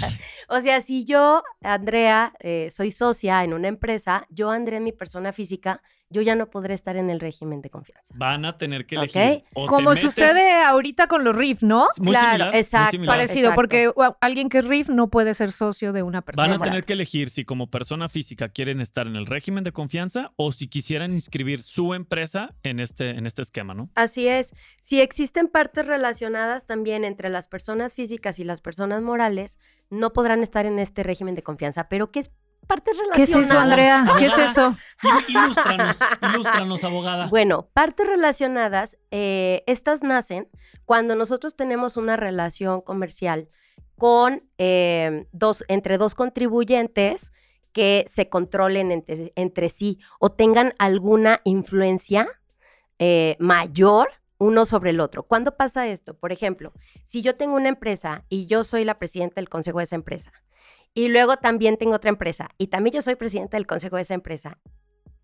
O 0.48 0.60
sea, 0.60 0.82
si 0.82 1.06
yo, 1.06 1.42
Andrea, 1.62 2.34
eh, 2.40 2.68
soy 2.74 2.90
socia 2.90 3.42
en 3.42 3.54
una 3.54 3.68
empresa, 3.68 4.26
yo, 4.28 4.50
Andrea, 4.50 4.80
mi 4.80 4.92
persona 4.92 5.32
física, 5.32 5.80
yo 6.10 6.20
ya 6.20 6.34
no 6.34 6.50
podré 6.50 6.74
estar 6.74 6.94
en 6.96 7.08
el 7.08 7.20
régimen 7.20 7.62
de 7.62 7.70
confianza. 7.70 8.12
Van 8.14 8.44
a 8.44 8.58
tener 8.58 8.84
que 8.84 8.96
elegir. 8.96 9.40
o 9.54 9.64
te 9.64 9.68
Como 9.70 9.90
metes- 9.92 10.02
sucede 10.02 10.52
ahorita 10.62 11.06
con 11.06 11.24
los 11.24 11.34
RIF, 11.34 11.62
¿no? 11.62 11.86
Muy 12.00 12.10
Claro, 12.10 12.26
similar, 12.32 12.50
muy 12.50 12.60
exacto, 12.60 12.90
similar. 12.90 13.16
Parecido, 13.16 13.38
Exacto. 13.48 13.54
porque 13.56 13.92
alguien 14.20 14.50
que 14.50 14.58
es 14.58 14.66
RIF 14.66 14.90
no 14.90 15.08
puede 15.08 15.32
ser 15.32 15.52
socio 15.52 15.94
de 15.94 16.02
una 16.02 16.20
persona. 16.20 16.48
Van 16.48 16.60
a 16.60 16.62
tener 16.62 16.84
que 16.84 16.92
elegir 16.92 17.30
si 17.30 17.46
como 17.46 17.68
persona 17.70 18.10
física 18.10 18.50
quieren 18.50 18.82
estar 18.82 19.06
en 19.06 19.16
el 19.16 19.24
régimen 19.24 19.64
de 19.64 19.72
confianza 19.72 20.32
o 20.36 20.52
si 20.52 20.68
quisieran 20.68 21.12
inscribir 21.12 21.62
su 21.62 21.94
empresa 21.94 22.52
en 22.62 22.78
este, 22.78 23.08
en 23.10 23.24
este 23.24 23.40
esquema, 23.40 23.72
¿no? 23.72 23.88
Así 23.94 24.28
es. 24.28 24.54
Si 24.82 25.00
existen 25.00 25.48
partes 25.48 25.86
relacionadas 25.86 26.66
también 26.66 27.04
entre 27.04 27.30
las 27.30 27.46
personas 27.46 27.71
físicas 27.94 28.38
y 28.38 28.44
las 28.44 28.60
personas 28.60 29.02
morales, 29.02 29.58
no 29.90 30.12
podrán 30.12 30.42
estar 30.42 30.66
en 30.66 30.78
este 30.78 31.02
régimen 31.02 31.34
de 31.34 31.42
confianza. 31.42 31.88
Pero 31.88 32.10
¿qué 32.10 32.20
es 32.20 32.30
partes 32.66 32.94
¿Qué 33.14 33.22
es 33.24 33.30
relacionadas? 33.30 33.50
eso, 33.50 33.58
Andrea? 33.58 34.04
¿Qué 34.18 34.26
es 34.26 34.38
eso? 34.38 34.76
Il- 35.02 35.24
Ilústranos, 35.44 35.96
ilústranos, 36.32 36.84
abogada. 36.84 37.26
Bueno, 37.28 37.68
partes 37.72 38.06
relacionadas, 38.06 38.98
eh, 39.10 39.64
estas 39.66 40.02
nacen 40.02 40.48
cuando 40.84 41.14
nosotros 41.16 41.56
tenemos 41.56 41.96
una 41.96 42.16
relación 42.16 42.80
comercial 42.80 43.48
con 43.96 44.44
eh, 44.58 45.26
dos, 45.32 45.64
entre 45.68 45.98
dos 45.98 46.14
contribuyentes 46.14 47.32
que 47.72 48.04
se 48.08 48.28
controlen 48.28 48.90
entre, 48.92 49.32
entre 49.34 49.68
sí 49.68 49.98
o 50.18 50.30
tengan 50.30 50.74
alguna 50.78 51.40
influencia 51.44 52.28
eh, 52.98 53.36
mayor 53.38 54.10
uno 54.42 54.66
sobre 54.66 54.90
el 54.90 55.00
otro. 55.00 55.22
¿Cuándo 55.22 55.56
pasa 55.56 55.86
esto? 55.86 56.14
Por 56.14 56.32
ejemplo, 56.32 56.72
si 57.04 57.22
yo 57.22 57.36
tengo 57.36 57.54
una 57.54 57.68
empresa 57.68 58.24
y 58.28 58.46
yo 58.46 58.64
soy 58.64 58.84
la 58.84 58.98
presidenta 58.98 59.36
del 59.36 59.48
consejo 59.48 59.78
de 59.78 59.84
esa 59.84 59.96
empresa, 59.96 60.32
y 60.94 61.08
luego 61.08 61.36
también 61.36 61.78
tengo 61.78 61.94
otra 61.94 62.10
empresa 62.10 62.50
y 62.58 62.66
también 62.66 62.94
yo 62.94 63.02
soy 63.02 63.14
presidenta 63.14 63.56
del 63.56 63.66
consejo 63.66 63.96
de 63.96 64.02
esa 64.02 64.14
empresa, 64.14 64.58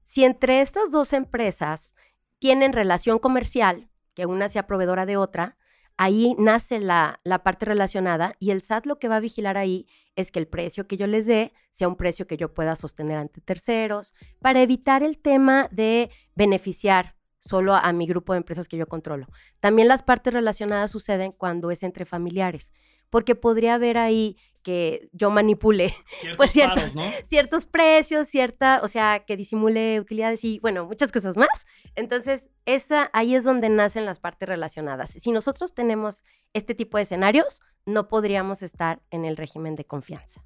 si 0.04 0.24
entre 0.24 0.62
estas 0.62 0.90
dos 0.90 1.12
empresas 1.12 1.94
tienen 2.38 2.72
relación 2.72 3.18
comercial, 3.18 3.90
que 4.14 4.24
una 4.24 4.48
sea 4.48 4.66
proveedora 4.66 5.04
de 5.04 5.16
otra, 5.16 5.58
ahí 5.96 6.34
nace 6.38 6.78
la, 6.78 7.20
la 7.24 7.42
parte 7.42 7.66
relacionada 7.66 8.34
y 8.38 8.52
el 8.52 8.62
SAT 8.62 8.86
lo 8.86 8.98
que 8.98 9.08
va 9.08 9.16
a 9.16 9.20
vigilar 9.20 9.58
ahí 9.58 9.86
es 10.16 10.30
que 10.30 10.38
el 10.38 10.46
precio 10.46 10.86
que 10.86 10.96
yo 10.96 11.06
les 11.06 11.26
dé 11.26 11.52
sea 11.70 11.88
un 11.88 11.96
precio 11.96 12.26
que 12.26 12.36
yo 12.36 12.54
pueda 12.54 12.76
sostener 12.76 13.18
ante 13.18 13.40
terceros, 13.40 14.14
para 14.40 14.62
evitar 14.62 15.02
el 15.02 15.18
tema 15.18 15.68
de 15.70 16.10
beneficiar 16.34 17.17
solo 17.48 17.74
a 17.74 17.92
mi 17.92 18.06
grupo 18.06 18.34
de 18.34 18.38
empresas 18.38 18.68
que 18.68 18.76
yo 18.76 18.86
controlo. 18.86 19.26
También 19.60 19.88
las 19.88 20.02
partes 20.02 20.32
relacionadas 20.34 20.90
suceden 20.90 21.32
cuando 21.32 21.70
es 21.70 21.82
entre 21.82 22.04
familiares, 22.04 22.72
porque 23.08 23.34
podría 23.34 23.74
haber 23.74 23.96
ahí 23.96 24.36
que 24.62 25.08
yo 25.12 25.30
manipule 25.30 25.94
Ciertos 26.20 26.36
pues 26.36 26.52
cierto. 26.52 26.74
paros, 26.74 26.94
¿no? 26.94 27.04
ciertos 27.24 27.64
precios, 27.64 28.26
cierta, 28.26 28.80
o 28.82 28.88
sea, 28.88 29.20
que 29.26 29.36
disimule 29.36 29.98
utilidades 29.98 30.44
y, 30.44 30.58
bueno, 30.58 30.84
muchas 30.84 31.10
cosas 31.10 31.38
más. 31.38 31.66
Entonces, 31.94 32.50
esa, 32.66 33.08
ahí 33.14 33.34
es 33.34 33.44
donde 33.44 33.70
nacen 33.70 34.04
las 34.04 34.20
partes 34.20 34.46
relacionadas. 34.46 35.10
Si 35.10 35.30
nosotros 35.30 35.74
tenemos 35.74 36.22
este 36.52 36.74
tipo 36.74 36.98
de 36.98 37.04
escenarios, 37.04 37.62
no 37.86 38.08
podríamos 38.08 38.62
estar 38.62 39.00
en 39.10 39.24
el 39.24 39.38
régimen 39.38 39.74
de 39.74 39.86
confianza. 39.86 40.44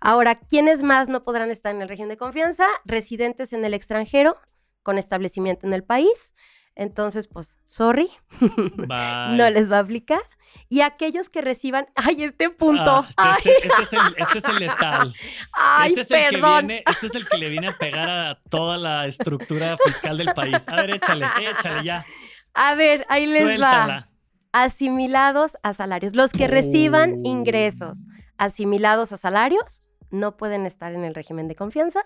Ahora, 0.00 0.40
¿quiénes 0.40 0.82
más 0.82 1.08
no 1.08 1.22
podrán 1.22 1.50
estar 1.50 1.74
en 1.74 1.82
el 1.82 1.88
régimen 1.88 2.08
de 2.08 2.16
confianza? 2.16 2.66
Residentes 2.84 3.52
en 3.52 3.64
el 3.64 3.74
extranjero, 3.74 4.36
con 4.82 4.98
establecimiento 4.98 5.66
en 5.66 5.72
el 5.72 5.84
país. 5.84 6.34
Entonces, 6.74 7.28
pues, 7.28 7.56
sorry, 7.64 8.10
no 8.40 9.50
les 9.50 9.70
va 9.70 9.76
a 9.78 9.80
aplicar. 9.80 10.22
Y 10.68 10.82
aquellos 10.82 11.30
que 11.30 11.40
reciban, 11.40 11.86
ay, 11.94 12.24
este 12.24 12.50
punto, 12.50 13.04
Ah, 13.16 13.36
ay, 13.38 13.38
este, 13.38 13.50
este- 13.68 13.82
este 13.82 13.82
es 13.82 13.92
el, 14.06 14.14
este 14.18 14.38
es 14.38 14.44
el 14.44 14.56
letal. 14.58 15.14
ay, 15.52 15.94
este, 15.96 16.00
es 16.00 16.10
el 16.10 16.40
que 16.40 16.46
viene, 16.46 16.82
este 16.90 17.06
es 17.06 17.14
el 17.14 17.28
que 17.28 17.38
le 17.38 17.48
viene 17.48 17.68
a 17.68 17.78
pegar 17.78 18.08
a 18.10 18.38
toda 18.50 18.76
la 18.78 19.06
estructura 19.06 19.76
fiscal 19.84 20.16
del 20.18 20.32
país. 20.34 20.66
A 20.68 20.76
ver, 20.76 20.90
échale, 20.94 21.26
échale 21.50 21.82
ya. 21.84 22.04
A 22.54 22.74
ver, 22.74 23.06
ahí 23.08 23.26
les 23.26 23.60
va. 23.60 24.08
Asimilados 24.52 25.56
a 25.62 25.72
salarios. 25.72 26.14
Los 26.14 26.32
que 26.32 26.46
reciban 26.46 27.12
Oh. 27.14 27.20
ingresos 27.24 28.04
asimilados 28.36 29.12
a 29.12 29.16
salarios 29.16 29.82
no 30.10 30.36
pueden 30.36 30.66
estar 30.66 30.92
en 30.92 31.04
el 31.04 31.14
régimen 31.14 31.48
de 31.48 31.54
confianza. 31.54 32.02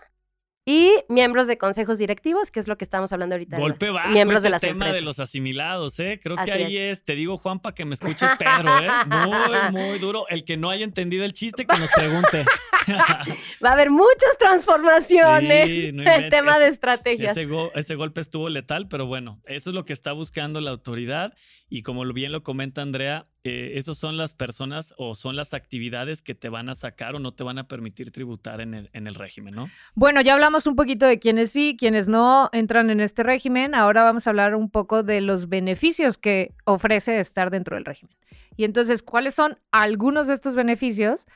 Y 0.69 0.93
miembros 1.09 1.47
de 1.47 1.59
consejos 1.59 1.97
directivos, 1.99 2.51
que 2.51 2.59
es 2.59 2.67
lo 2.67 2.77
que 2.77 2.83
estamos 2.83 3.13
hablando 3.13 3.37
ahorita. 3.37 3.57
Golpe 3.57 3.89
bajo 3.91 4.09
miembros 4.09 4.41
ese 4.41 4.49
de 4.49 4.51
las 4.51 4.61
tema 4.61 4.93
de 4.93 5.01
los 5.01 5.21
asimilados, 5.21 6.01
¿eh? 6.01 6.19
Creo 6.21 6.37
Así 6.37 6.51
que 6.51 6.53
ahí 6.53 6.77
es. 6.77 7.05
te 7.05 7.15
digo, 7.15 7.37
Juan, 7.37 7.61
para 7.61 7.73
que 7.73 7.85
me 7.85 7.95
escuches, 7.95 8.29
Pedro, 8.37 8.77
¿eh? 8.81 8.89
Muy, 9.07 9.71
muy 9.89 9.99
duro. 10.01 10.27
El 10.29 10.45
que 10.45 10.57
no 10.57 10.69
haya 10.71 10.83
entendido 10.85 11.25
el 11.25 11.33
chiste, 11.35 11.67
que 11.67 11.79
nos 11.79 11.91
pregunte. 11.93 12.45
Va 13.65 13.71
a 13.71 13.73
haber 13.75 13.91
muchas 13.91 14.37
transformaciones 14.41 15.67
Sí, 15.69 15.91
no 15.93 16.03
en 16.11 16.31
tema 16.31 16.59
de 16.59 16.67
estrategias. 16.69 17.37
Ese, 17.37 17.47
go- 17.47 17.71
ese 17.77 17.95
golpe 17.95 18.21
estuvo 18.21 18.49
letal, 18.49 18.89
pero 18.89 19.07
bueno, 19.07 19.41
eso 19.47 19.71
es 19.71 19.75
lo 19.75 19.85
que 19.85 19.93
está 19.93 20.11
buscando 20.13 20.61
la 20.61 20.73
autoridad 20.73 21.33
y 21.69 21.83
como 21.83 22.05
bien 22.13 22.33
lo 22.33 22.43
comenta 22.43 22.83
Andrea, 22.83 23.27
eh, 23.49 23.79
esos 23.79 23.97
son 23.97 24.17
las 24.17 24.35
personas 24.35 24.93
o 24.99 25.15
son 25.15 25.37
las 25.37 25.55
actividades 25.55 26.21
que 26.21 26.35
te 26.35 26.49
van 26.49 26.69
a 26.69 26.75
sacar 26.75 27.15
o 27.15 27.21
no 27.21 27.33
te 27.33 27.45
van 27.45 27.59
a 27.59 27.69
permitir 27.69 28.11
tributar 28.11 28.61
en 28.61 28.75
el, 28.75 28.91
en 28.93 29.07
el 29.07 29.15
régimen, 29.15 29.55
¿no? 29.55 29.71
Bueno, 29.95 30.21
ya 30.21 30.35
hablamos 30.35 30.67
un 30.67 30.75
poquito 30.75 31.07
de 31.07 31.21
quienes 31.21 31.53
sí, 31.53 31.77
quienes 31.79 32.09
no 32.09 32.51
entran 32.53 32.91
en 32.91 32.99
este 32.99 33.23
régimen. 33.23 33.77
Ahora 33.77 34.03
vamos 34.03 34.27
a 34.27 34.31
hablar 34.31 34.57
un 34.57 34.69
poco 34.69 35.05
de 35.05 35.21
los 35.21 35.49
beneficios 35.49 36.19
que 36.19 36.55
ofrece 36.65 37.21
estar 37.21 37.51
dentro 37.51 37.77
del 37.77 37.85
régimen. 37.85 38.17
Y 38.57 38.65
entonces, 38.65 39.03
¿cuáles 39.05 39.37
son 39.37 39.59
algunos 39.71 40.27
de 40.27 40.35
estos 40.35 40.57
beneficios? 40.57 41.27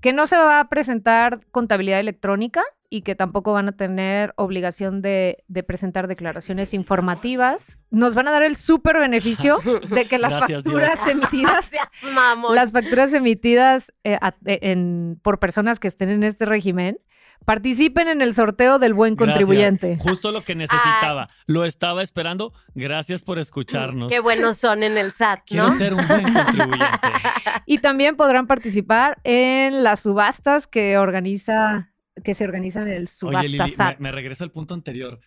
Que 0.00 0.12
no 0.12 0.26
se 0.26 0.36
va 0.36 0.60
a 0.60 0.68
presentar 0.68 1.40
contabilidad 1.50 1.98
electrónica 2.00 2.62
y 2.90 3.02
que 3.02 3.14
tampoco 3.14 3.52
van 3.52 3.68
a 3.68 3.72
tener 3.72 4.32
obligación 4.36 5.02
de, 5.02 5.44
de 5.48 5.62
presentar 5.62 6.06
declaraciones 6.08 6.72
informativas. 6.72 7.78
Nos 7.90 8.14
van 8.14 8.28
a 8.28 8.30
dar 8.30 8.42
el 8.42 8.56
súper 8.56 8.98
beneficio 8.98 9.58
de 9.90 10.06
que 10.06 10.18
las 10.18 10.32
Gracias, 10.36 10.64
Dios. 10.64 10.74
facturas 10.82 11.06
emitidas 11.08 11.70
Gracias, 11.70 11.88
las 12.54 12.72
facturas 12.72 13.12
emitidas 13.12 13.92
eh, 14.04 14.16
a- 14.20 14.34
eh, 14.46 14.58
en- 14.62 15.18
por 15.22 15.38
personas 15.38 15.80
que 15.80 15.88
estén 15.88 16.08
en 16.10 16.22
este 16.22 16.44
régimen 16.46 16.98
participen 17.44 18.08
en 18.08 18.20
el 18.22 18.34
sorteo 18.34 18.78
del 18.78 18.94
buen 18.94 19.14
Gracias. 19.16 19.36
contribuyente. 19.38 19.96
Justo 19.98 20.32
lo 20.32 20.44
que 20.44 20.54
necesitaba. 20.54 21.28
Lo 21.46 21.64
estaba 21.64 22.02
esperando. 22.02 22.52
Gracias 22.74 23.22
por 23.22 23.38
escucharnos. 23.38 24.10
Qué 24.10 24.20
buenos 24.20 24.58
son 24.58 24.82
en 24.82 24.98
el 24.98 25.12
SAT, 25.12 25.40
Quiero 25.46 25.70
ser 25.72 25.94
un 25.94 26.06
buen 26.06 26.32
contribuyente. 26.32 26.86
Y 27.66 27.78
también 27.78 28.16
podrán 28.16 28.46
participar 28.46 29.18
en 29.24 29.82
las 29.82 30.00
subastas 30.00 30.66
que 30.66 30.96
organiza 30.98 31.90
que 32.24 32.34
se 32.34 32.42
organizan 32.44 32.88
en 32.88 32.94
el 32.94 32.98
Oye, 33.02 33.06
subasta 33.06 33.42
Lili, 33.42 33.58
me, 33.58 33.68
SAT. 33.68 33.98
me 34.00 34.10
regreso 34.10 34.42
al 34.42 34.50
punto 34.50 34.74
anterior. 34.74 35.20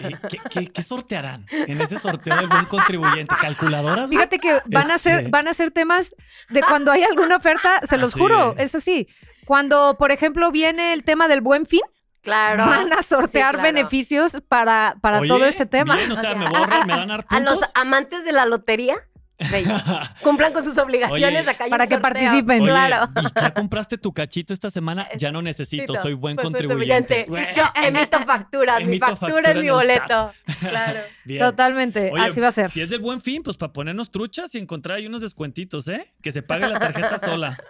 Eh, 0.00 0.10
¿qué, 0.28 0.38
qué, 0.50 0.66
qué 0.68 0.82
sortearán 0.84 1.46
en 1.50 1.80
ese 1.80 1.98
sorteo 1.98 2.36
del 2.36 2.46
buen 2.46 2.66
contribuyente? 2.66 3.34
¿Calculadoras? 3.40 4.08
Fíjate 4.08 4.38
que 4.38 4.60
van 4.66 4.90
a 4.92 4.98
ser 4.98 5.18
Este- 5.18 5.30
van 5.30 5.48
a 5.48 5.54
ser 5.54 5.72
temas 5.72 6.14
de 6.50 6.60
cuando 6.60 6.92
hay 6.92 7.02
alguna 7.02 7.36
oferta, 7.36 7.80
se 7.88 7.96
los 7.98 8.12
Así 8.12 8.20
juro, 8.20 8.54
es 8.56 8.72
así. 8.74 9.08
Cuando, 9.46 9.96
por 9.98 10.12
ejemplo, 10.12 10.50
viene 10.50 10.92
el 10.92 11.04
tema 11.04 11.28
del 11.28 11.40
Buen 11.40 11.66
Fin, 11.66 11.80
Claro. 12.22 12.64
van 12.66 12.92
a 12.92 13.02
sortear 13.02 13.54
claro. 13.54 13.62
beneficios 13.64 14.40
para, 14.48 14.96
para 15.00 15.18
Oye, 15.20 15.28
todo 15.28 15.44
ese 15.44 15.66
tema. 15.66 15.96
bien, 15.96 16.12
o 16.12 16.16
sea, 16.16 16.34
me, 16.36 16.48
borran, 16.48 16.86
me 16.86 16.92
van 16.94 17.10
a 17.10 17.16
dar 17.16 17.26
A 17.28 17.40
los 17.40 17.58
amantes 17.74 18.24
de 18.24 18.30
la 18.30 18.46
lotería, 18.46 18.94
cumplan 20.22 20.52
con 20.52 20.62
sus 20.62 20.78
obligaciones. 20.78 21.40
Oye, 21.42 21.50
acá 21.50 21.64
hay 21.64 21.70
Para 21.70 21.88
que 21.88 21.94
sorteo. 21.94 22.12
participen. 22.12 22.62
Oye, 22.62 22.70
Claro. 22.70 23.10
¿y 23.16 23.40
ya 23.40 23.52
compraste 23.52 23.98
tu 23.98 24.12
cachito 24.12 24.52
esta 24.52 24.70
semana? 24.70 25.08
Ya 25.18 25.32
no 25.32 25.42
necesito, 25.42 25.96
soy 25.96 26.14
buen 26.14 26.36
Buen 26.36 26.44
contribuyente. 26.46 27.26
Yo 27.56 27.64
emito 27.82 28.20
facturas, 28.20 28.78
mi 28.78 28.84
Emito 28.84 29.06
factura 29.06 29.32
factura 29.32 29.50
es 29.50 29.56
mi 29.56 29.70
boleto. 29.70 30.32
Claro. 30.60 31.00
Bien. 31.24 31.40
Totalmente, 31.40 32.10
Oye, 32.12 32.22
así 32.22 32.38
va 32.40 32.48
a 32.48 32.52
ser. 32.52 32.70
Si 32.70 32.80
es 32.82 32.88
del 32.90 33.00
buen 33.00 33.20
fin, 33.20 33.42
pues 33.42 33.56
para 33.56 33.72
ponernos 33.72 34.12
truchas 34.12 34.54
y 34.54 34.58
encontrar 34.58 34.98
ahí 34.98 35.06
unos 35.08 35.22
descuentitos, 35.22 35.88
¿eh? 35.88 36.12
Que 36.22 36.30
se 36.30 36.42
pague 36.42 36.68
la 36.68 36.78
tarjeta 36.78 37.18
sola. 37.18 37.58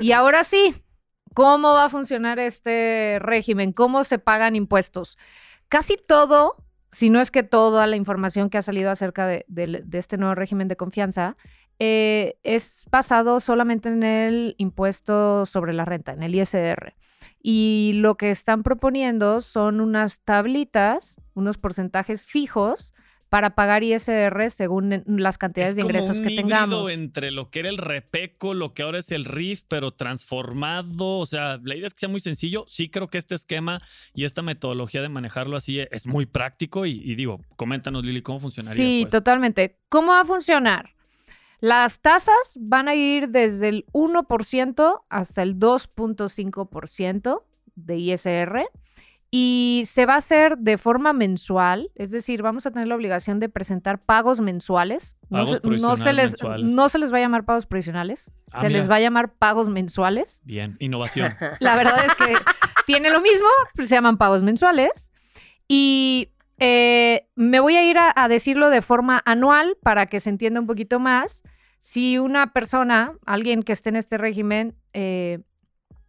Y 0.00 0.12
ahora 0.12 0.44
sí, 0.44 0.74
¿cómo 1.34 1.74
va 1.74 1.84
a 1.84 1.90
funcionar 1.90 2.38
este 2.38 3.18
régimen? 3.20 3.72
¿Cómo 3.72 4.02
se 4.04 4.18
pagan 4.18 4.56
impuestos? 4.56 5.18
Casi 5.68 5.96
todo, 5.98 6.56
si 6.90 7.10
no 7.10 7.20
es 7.20 7.30
que 7.30 7.42
toda 7.42 7.86
la 7.86 7.96
información 7.96 8.48
que 8.48 8.56
ha 8.56 8.62
salido 8.62 8.90
acerca 8.90 9.26
de, 9.26 9.44
este 9.92 10.16
nuevo 10.16 10.34
régimen 10.34 10.68
de 10.68 10.76
confianza, 10.76 11.36
eh, 11.78 12.38
es 12.42 12.86
basado 12.90 13.40
solamente 13.40 13.90
en 13.90 14.02
el 14.02 14.54
impuesto 14.56 15.44
sobre 15.44 15.74
la 15.74 15.84
renta, 15.84 16.12
en 16.12 16.22
el 16.22 16.34
ISR. 16.34 16.94
Y 17.42 17.92
lo 17.96 18.16
que 18.16 18.30
están 18.30 18.62
proponiendo 18.62 19.42
son 19.42 19.82
unas 19.82 20.20
tablitas, 20.20 21.16
unos 21.34 21.58
porcentajes 21.58 22.24
fijos 22.24 22.94
para 23.30 23.54
pagar 23.54 23.84
ISR 23.84 24.50
según 24.50 25.04
las 25.06 25.38
cantidades 25.38 25.70
es 25.70 25.76
de 25.76 25.82
como 25.82 25.94
ingresos 25.94 26.18
un 26.18 26.24
que 26.24 26.36
tengamos. 26.36 26.90
entre 26.90 27.30
lo 27.30 27.48
que 27.48 27.60
era 27.60 27.68
el 27.68 27.78
repeco, 27.78 28.54
lo 28.54 28.74
que 28.74 28.82
ahora 28.82 28.98
es 28.98 29.12
el 29.12 29.24
RIF, 29.24 29.62
pero 29.68 29.92
transformado. 29.92 31.18
O 31.18 31.26
sea, 31.26 31.60
la 31.62 31.76
idea 31.76 31.86
es 31.86 31.94
que 31.94 32.00
sea 32.00 32.08
muy 32.08 32.18
sencillo. 32.18 32.64
Sí 32.66 32.90
creo 32.90 33.08
que 33.08 33.18
este 33.18 33.36
esquema 33.36 33.80
y 34.14 34.24
esta 34.24 34.42
metodología 34.42 35.00
de 35.00 35.08
manejarlo 35.08 35.56
así 35.56 35.78
es 35.78 36.06
muy 36.06 36.26
práctico. 36.26 36.86
Y, 36.86 37.00
y 37.04 37.14
digo, 37.14 37.40
coméntanos, 37.54 38.04
Lili, 38.04 38.20
cómo 38.20 38.40
funcionaría. 38.40 38.84
Sí, 38.84 39.02
pues? 39.02 39.12
totalmente. 39.12 39.78
¿Cómo 39.88 40.08
va 40.08 40.22
a 40.22 40.24
funcionar? 40.24 40.90
Las 41.60 42.00
tasas 42.00 42.34
van 42.56 42.88
a 42.88 42.96
ir 42.96 43.28
desde 43.28 43.68
el 43.68 43.86
1% 43.92 45.02
hasta 45.08 45.42
el 45.42 45.58
2.5% 45.58 47.42
de 47.76 47.96
ISR 47.96 48.66
y 49.30 49.84
se 49.86 50.06
va 50.06 50.14
a 50.14 50.18
hacer 50.18 50.58
de 50.58 50.76
forma 50.76 51.12
mensual, 51.12 51.90
es 51.94 52.10
decir, 52.10 52.42
vamos 52.42 52.66
a 52.66 52.72
tener 52.72 52.88
la 52.88 52.96
obligación 52.96 53.38
de 53.38 53.48
presentar 53.48 54.00
pagos 54.02 54.40
mensuales. 54.40 55.16
Pagos 55.28 55.62
no, 55.62 55.76
se, 55.76 55.80
no, 55.82 55.96
se 55.96 56.12
les, 56.12 56.30
mensuales. 56.32 56.72
no 56.72 56.88
se 56.88 56.98
les 56.98 57.12
va 57.12 57.18
a 57.18 57.20
llamar 57.20 57.44
pagos 57.44 57.66
provisionales, 57.66 58.30
Ah, 58.52 58.62
se 58.62 58.70
les 58.70 58.90
va 58.90 58.96
a 58.96 59.00
llamar 59.00 59.34
pagos 59.34 59.68
mensuales. 59.68 60.40
Bien, 60.44 60.76
innovación. 60.80 61.34
La 61.60 61.76
verdad 61.76 62.04
es 62.04 62.14
que 62.16 62.34
tiene 62.86 63.10
lo 63.10 63.20
mismo, 63.20 63.46
pero 63.76 63.86
se 63.86 63.94
llaman 63.94 64.18
pagos 64.18 64.42
mensuales. 64.42 65.12
Y 65.68 66.32
eh, 66.58 67.28
me 67.36 67.60
voy 67.60 67.76
a 67.76 67.88
ir 67.88 67.98
a, 67.98 68.12
a 68.14 68.26
decirlo 68.26 68.70
de 68.70 68.82
forma 68.82 69.22
anual 69.24 69.76
para 69.82 70.06
que 70.06 70.18
se 70.18 70.30
entienda 70.30 70.58
un 70.58 70.66
poquito 70.66 70.98
más. 70.98 71.44
Si 71.78 72.18
una 72.18 72.52
persona, 72.52 73.12
alguien 73.24 73.62
que 73.62 73.72
esté 73.72 73.90
en 73.90 73.96
este 73.96 74.18
régimen, 74.18 74.74
eh, 74.92 75.38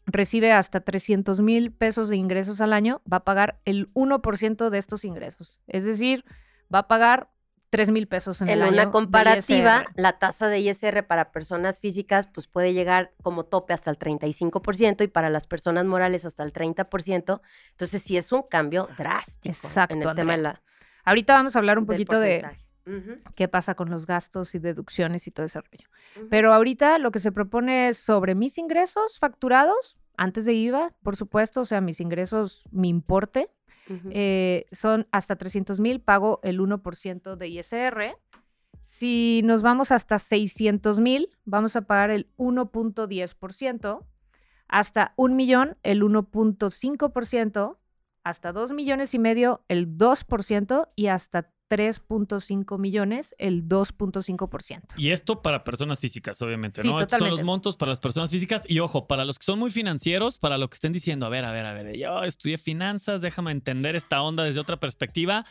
recibe 0.05 0.51
hasta 0.51 0.81
300 0.81 1.41
mil 1.41 1.71
pesos 1.71 2.09
de 2.09 2.15
ingresos 2.15 2.61
al 2.61 2.73
año, 2.73 3.01
va 3.11 3.17
a 3.17 3.23
pagar 3.23 3.59
el 3.65 3.93
1% 3.93 4.69
de 4.69 4.77
estos 4.77 5.05
ingresos. 5.05 5.59
Es 5.67 5.85
decir, 5.85 6.25
va 6.73 6.79
a 6.79 6.87
pagar 6.87 7.29
3 7.69 7.89
mil 7.89 8.07
pesos 8.07 8.41
en, 8.41 8.49
En 8.49 8.53
el 8.55 8.61
año. 8.63 8.73
una 8.73 8.81
del 8.83 8.91
comparativa, 8.91 9.85
la 9.95 10.19
tasa 10.19 10.47
de 10.47 10.59
ISR 10.59 11.07
para 11.07 11.31
personas 11.31 11.79
físicas 11.79 12.27
pues 12.27 12.47
puede 12.47 12.73
llegar 12.73 13.13
como 13.23 13.45
tope 13.45 13.73
hasta 13.73 13.89
el 13.89 13.97
35% 13.97 15.03
y 15.03 15.07
para 15.07 15.29
las 15.29 15.47
personas 15.47 15.85
morales 15.85 16.25
hasta 16.25 16.43
el 16.43 16.51
30%. 16.51 17.41
Entonces 17.71 18.01
sí 18.01 18.17
es 18.17 18.31
un 18.31 18.43
cambio 18.43 18.89
drástico 18.97 19.55
Exacto, 19.55 19.95
en 19.95 20.01
el 20.03 20.15
tema 20.15 20.33
de 20.33 20.43
la, 20.43 20.61
Ahorita 21.05 21.33
vamos 21.33 21.55
a 21.55 21.59
hablar 21.59 21.79
un 21.79 21.85
poquito 21.85 22.19
de 22.19 22.45
qué 23.35 23.47
pasa 23.47 23.75
con 23.75 23.89
los 23.89 24.05
gastos 24.05 24.55
y 24.55 24.59
deducciones 24.59 25.27
y 25.27 25.31
todo 25.31 25.45
ese 25.45 25.61
rollo. 25.61 25.87
Pero 26.29 26.53
ahorita 26.53 26.97
lo 26.97 27.11
que 27.11 27.19
se 27.19 27.31
propone 27.31 27.89
es 27.89 27.97
sobre 27.97 28.35
mis 28.35 28.57
ingresos 28.57 29.19
facturados, 29.19 29.97
antes 30.17 30.45
de 30.45 30.53
IVA, 30.53 30.93
por 31.03 31.15
supuesto, 31.15 31.61
o 31.61 31.65
sea, 31.65 31.81
mis 31.81 31.99
ingresos, 31.99 32.63
mi 32.71 32.89
importe, 32.89 33.49
eh, 34.11 34.67
son 34.71 35.07
hasta 35.11 35.35
300 35.35 35.79
mil, 35.79 35.99
pago 35.99 36.39
el 36.43 36.59
1% 36.59 37.35
de 37.35 37.47
ISR. 37.47 38.17
Si 38.83 39.41
nos 39.43 39.61
vamos 39.61 39.91
hasta 39.91 40.19
600 40.19 40.99
mil, 40.99 41.29
vamos 41.43 41.75
a 41.75 41.81
pagar 41.81 42.09
el 42.11 42.29
1.10%, 42.37 44.05
hasta 44.67 45.13
un 45.17 45.35
millón, 45.35 45.77
el 45.83 46.03
1.5%, 46.03 47.77
hasta 48.23 48.51
2 48.51 48.71
millones 48.73 49.13
y 49.13 49.19
medio, 49.19 49.63
el 49.67 49.97
2%, 49.97 50.89
y 50.95 51.07
hasta 51.07 51.51
3.5 51.71 52.77
millones, 52.77 53.33
el 53.37 53.69
2.5%. 53.69 54.81
Y 54.97 55.11
esto 55.11 55.41
para 55.41 55.63
personas 55.63 56.01
físicas, 56.01 56.41
obviamente, 56.41 56.81
Sí, 56.81 56.87
¿no? 56.89 56.99
Estos 56.99 57.19
son 57.19 57.29
los 57.29 57.43
montos 57.43 57.77
para 57.77 57.91
las 57.91 58.01
personas 58.01 58.29
físicas. 58.29 58.65
Y 58.67 58.79
ojo, 58.79 59.07
para 59.07 59.23
los 59.23 59.39
que 59.39 59.45
son 59.45 59.57
muy 59.57 59.71
financieros, 59.71 60.37
para 60.37 60.57
los 60.57 60.69
que 60.69 60.73
estén 60.75 60.91
diciendo, 60.91 61.25
a 61.25 61.29
ver, 61.29 61.45
a 61.45 61.53
ver, 61.53 61.65
a 61.65 61.73
ver, 61.73 61.95
yo 61.95 62.23
estudié 62.23 62.57
finanzas, 62.57 63.21
déjame 63.21 63.51
entender 63.51 63.95
esta 63.95 64.21
onda 64.21 64.43
desde 64.43 64.59
otra 64.59 64.81
perspectiva. 64.81 65.45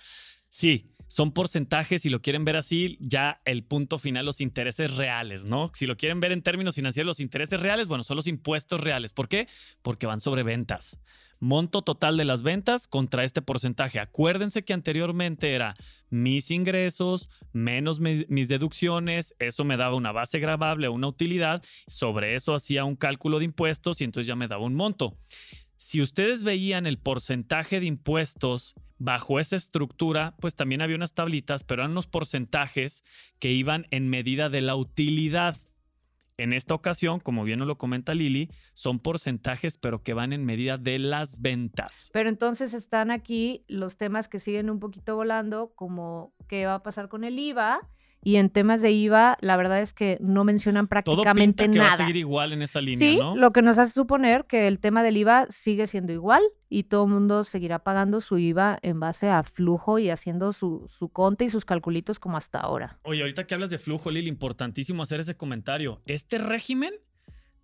Sí, 0.50 0.90
son 1.06 1.32
porcentajes, 1.32 2.02
si 2.02 2.10
lo 2.10 2.20
quieren 2.20 2.44
ver 2.44 2.56
así, 2.56 2.98
ya 3.00 3.40
el 3.46 3.64
punto 3.64 3.96
final, 3.98 4.26
los 4.26 4.42
intereses 4.42 4.96
reales, 4.96 5.46
¿no? 5.46 5.70
Si 5.72 5.86
lo 5.86 5.96
quieren 5.96 6.20
ver 6.20 6.32
en 6.32 6.42
términos 6.42 6.74
financieros, 6.74 7.06
los 7.06 7.20
intereses 7.20 7.60
reales, 7.60 7.88
bueno, 7.88 8.04
son 8.04 8.16
los 8.16 8.26
impuestos 8.26 8.80
reales. 8.82 9.14
¿Por 9.14 9.28
qué? 9.28 9.48
Porque 9.80 10.06
van 10.06 10.20
sobre 10.20 10.42
ventas. 10.42 11.00
Monto 11.40 11.80
total 11.80 12.18
de 12.18 12.26
las 12.26 12.42
ventas 12.42 12.86
contra 12.86 13.24
este 13.24 13.40
porcentaje. 13.40 13.98
Acuérdense 13.98 14.62
que 14.62 14.74
anteriormente 14.74 15.54
era 15.54 15.74
mis 16.10 16.50
ingresos 16.50 17.30
menos 17.52 17.98
mi- 17.98 18.26
mis 18.28 18.48
deducciones, 18.48 19.34
eso 19.38 19.64
me 19.64 19.78
daba 19.78 19.96
una 19.96 20.12
base 20.12 20.38
grabable, 20.38 20.90
una 20.90 21.08
utilidad, 21.08 21.62
sobre 21.86 22.34
eso 22.34 22.54
hacía 22.54 22.84
un 22.84 22.94
cálculo 22.94 23.38
de 23.38 23.46
impuestos 23.46 24.00
y 24.00 24.04
entonces 24.04 24.26
ya 24.26 24.36
me 24.36 24.48
daba 24.48 24.64
un 24.64 24.74
monto. 24.74 25.16
Si 25.76 26.02
ustedes 26.02 26.44
veían 26.44 26.84
el 26.86 26.98
porcentaje 26.98 27.80
de 27.80 27.86
impuestos 27.86 28.74
bajo 28.98 29.40
esa 29.40 29.56
estructura, 29.56 30.34
pues 30.40 30.54
también 30.54 30.82
había 30.82 30.96
unas 30.96 31.14
tablitas, 31.14 31.64
pero 31.64 31.80
eran 31.80 31.92
unos 31.92 32.06
porcentajes 32.06 33.02
que 33.38 33.50
iban 33.50 33.86
en 33.90 34.10
medida 34.10 34.50
de 34.50 34.60
la 34.60 34.76
utilidad. 34.76 35.56
En 36.40 36.54
esta 36.54 36.72
ocasión, 36.72 37.20
como 37.20 37.44
bien 37.44 37.58
nos 37.58 37.68
lo 37.68 37.76
comenta 37.76 38.14
Lili, 38.14 38.48
son 38.72 38.98
porcentajes, 38.98 39.76
pero 39.76 40.02
que 40.02 40.14
van 40.14 40.32
en 40.32 40.46
medida 40.46 40.78
de 40.78 40.98
las 40.98 41.42
ventas. 41.42 42.08
Pero 42.14 42.30
entonces 42.30 42.72
están 42.72 43.10
aquí 43.10 43.62
los 43.68 43.98
temas 43.98 44.26
que 44.26 44.40
siguen 44.40 44.70
un 44.70 44.80
poquito 44.80 45.16
volando, 45.16 45.74
como 45.74 46.32
qué 46.48 46.64
va 46.64 46.76
a 46.76 46.82
pasar 46.82 47.10
con 47.10 47.24
el 47.24 47.38
IVA. 47.38 47.86
Y 48.22 48.36
en 48.36 48.50
temas 48.50 48.82
de 48.82 48.90
IVA, 48.90 49.38
la 49.40 49.56
verdad 49.56 49.80
es 49.80 49.94
que 49.94 50.18
no 50.20 50.44
mencionan 50.44 50.86
Todo 50.86 50.90
prácticamente 50.90 51.64
pinta 51.64 51.72
que 51.72 51.78
va 51.78 51.86
a 51.86 51.88
nada. 51.90 51.96
seguir 51.96 52.16
igual 52.16 52.52
en 52.52 52.60
esa 52.62 52.80
línea, 52.80 53.10
sí, 53.10 53.16
¿no? 53.16 53.34
lo 53.34 53.52
que 53.52 53.62
nos 53.62 53.78
hace 53.78 53.92
suponer 53.92 54.44
que 54.44 54.68
el 54.68 54.78
tema 54.78 55.02
del 55.02 55.16
IVA 55.16 55.46
sigue 55.48 55.86
siendo 55.86 56.12
igual 56.12 56.42
y 56.68 56.84
todo 56.84 57.04
el 57.04 57.10
mundo 57.10 57.44
seguirá 57.44 57.78
pagando 57.78 58.20
su 58.20 58.36
IVA 58.36 58.78
en 58.82 59.00
base 59.00 59.30
a 59.30 59.42
flujo 59.42 59.98
y 59.98 60.10
haciendo 60.10 60.52
su, 60.52 60.86
su 60.90 61.08
conte 61.08 61.46
y 61.46 61.48
sus 61.50 61.64
calculitos 61.64 62.18
como 62.18 62.36
hasta 62.36 62.60
ahora. 62.60 62.98
Oye, 63.02 63.22
ahorita 63.22 63.46
que 63.46 63.54
hablas 63.54 63.70
de 63.70 63.78
flujo, 63.78 64.10
Lili, 64.10 64.28
importantísimo 64.28 65.02
hacer 65.02 65.20
ese 65.20 65.36
comentario. 65.36 66.02
Este 66.04 66.36
régimen 66.36 66.92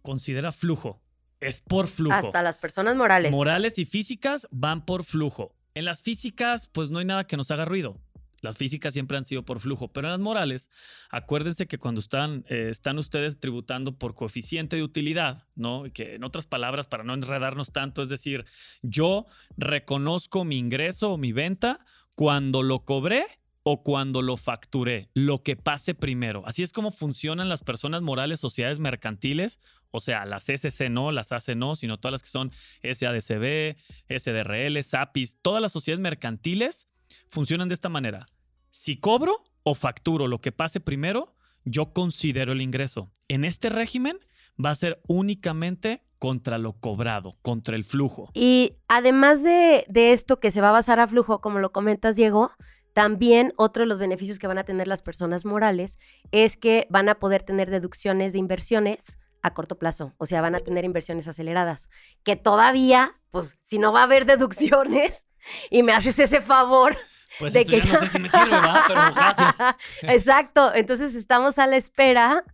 considera 0.01 0.53
flujo. 0.53 1.03
Es 1.41 1.61
por 1.61 1.87
flujo. 1.87 2.15
Hasta 2.15 2.43
las 2.43 2.57
personas 2.57 2.97
morales. 2.97 3.31
Morales 3.31 3.79
y 3.79 3.85
físicas 3.85 4.49
van 4.51 4.87
por 4.87 5.05
flujo. 5.05 5.55
En 5.75 5.85
las 5.85 6.03
físicas, 6.03 6.71
pues 6.73 6.89
no 6.89 6.99
hay 6.99 7.05
nada 7.05 7.27
que 7.27 7.37
nos 7.37 7.51
haga 7.51 7.67
ruido. 7.67 8.01
Las 8.47 8.57
físicas 8.57 8.93
siempre 8.93 9.19
han 9.19 9.25
sido 9.25 9.45
por 9.45 9.59
flujo, 9.59 9.89
pero 9.89 10.07
en 10.07 10.13
las 10.13 10.21
morales, 10.21 10.71
acuérdense 11.11 11.67
que 11.67 11.79
cuando 11.79 12.01
están, 12.01 12.45
eh, 12.49 12.69
están 12.71 12.97
ustedes 12.97 13.41
tributando 13.41 13.99
por 13.99 14.15
coeficiente 14.15 14.77
de 14.77 14.85
utilidad, 14.85 15.49
¿no? 15.57 15.83
Que 15.93 16.15
en 16.15 16.23
otras 16.23 16.47
palabras, 16.47 16.87
para 16.87 17.03
no 17.03 17.13
enredarnos 17.13 17.73
tanto, 17.73 18.03
es 18.03 18.09
decir, 18.09 18.45
yo 18.83 19.27
reconozco 19.57 20.45
mi 20.45 20.59
ingreso 20.59 21.13
o 21.13 21.19
mi 21.19 21.33
venta 21.33 21.81
cuando 22.15 22.63
lo 22.63 22.85
cobré 22.85 23.25
o 23.65 23.83
cuando 23.83 24.23
lo 24.23 24.37
facturé, 24.37 25.11
lo 25.13 25.43
que 25.43 25.57
pase 25.57 25.97
primero. 25.97 26.45
Así 26.47 26.63
es 26.63 26.73
como 26.73 26.93
funcionan 26.93 27.49
las 27.49 27.65
personas 27.65 28.01
morales, 28.01 28.39
sociedades 28.39 28.79
mercantiles, 28.79 29.59
o 29.91 29.99
sea, 29.99 30.25
las 30.25 30.49
SC 30.49 30.89
no, 30.89 31.11
las 31.11 31.33
AC 31.33 31.57
no, 31.57 31.75
sino 31.75 31.99
todas 31.99 32.13
las 32.13 32.23
que 32.23 32.29
son 32.29 32.53
SADCB, 32.85 33.77
SDRL, 34.09 34.81
SAPIS, 34.81 35.39
todas 35.43 35.61
las 35.61 35.73
sociedades 35.73 36.01
mercantiles 36.01 36.87
funcionan 37.29 37.67
de 37.67 37.75
esta 37.75 37.89
manera. 37.89 38.29
Si 38.77 38.99
cobro 38.99 39.43
o 39.63 39.75
facturo 39.75 40.29
lo 40.29 40.43
que 40.43 40.53
pase 40.53 40.81
primero, 40.81 41.35
yo 41.65 41.95
considero 41.95 42.53
el 42.53 42.61
ingreso. 42.61 43.11
En 43.27 43.47
este 43.47 43.71
régimen 43.71 44.19
va 44.63 44.69
a 44.69 44.75
ser 44.75 45.01
únicamente 45.09 46.05
contra 46.19 46.59
lo 46.59 46.75
cobrado, 46.75 47.39
contra 47.41 47.75
el 47.75 47.87
flujo. 47.87 48.31
Y 48.35 48.77
además 48.87 49.43
de, 49.43 49.87
esto 49.95 50.41
que 50.41 50.51
se 50.51 50.61
va 50.61 50.69
a 50.69 50.73
basar 50.73 51.01
a 51.01 51.09
flujo, 51.09 51.41
como 51.41 51.59
lo 51.59 51.73
comentas, 51.73 52.17
Diego, 52.17 52.51
también 52.93 53.55
otro 53.57 53.83
de 53.83 53.87
los 53.87 53.99
beneficios 53.99 54.39
que 54.39 54.47
van 54.47 54.59
a 54.59 54.65
tener 54.65 54.89
las 54.89 55.01
personas 55.01 55.47
morales 55.47 55.97
es 56.31 56.59
que 56.59 56.87
van 56.91 57.09
a 57.09 57.15
poder 57.15 57.45
tener 57.45 57.71
deducciones 57.71 58.35
de 58.35 58.41
inversiones 58.41 59.19
a 59.41 59.55
corto 59.55 59.79
plazo, 59.79 60.13
o 60.19 60.27
sea, 60.27 60.43
van 60.43 60.55
a 60.55 60.61
tener 60.61 60.85
inversiones 60.85 61.27
aceleradas, 61.29 61.89
que 62.25 62.37
todavía, 62.37 63.15
pues, 63.31 63.57
si 63.63 63.79
no 63.79 63.91
va 63.91 64.01
a 64.01 64.05
haber 64.05 64.27
deducciones 64.27 65.27
y 65.71 65.83
me 65.83 65.93
haces 65.93 66.19
ese 66.19 66.43
favor, 66.43 66.95
Pues 67.39 67.53
de 67.53 67.65
que 67.65 67.83
no 67.83 67.97
sé 67.99 68.09
si 68.09 68.19
me 68.19 68.29
sirve, 68.29 68.51
¿verdad? 68.51 68.83
Pero 68.89 69.01
gracias. 69.15 69.59
Exacto, 70.03 70.73
entonces 70.75 71.15
estamos 71.15 71.59
a 71.59 71.67
la 71.67 71.77
espera, 71.77 72.45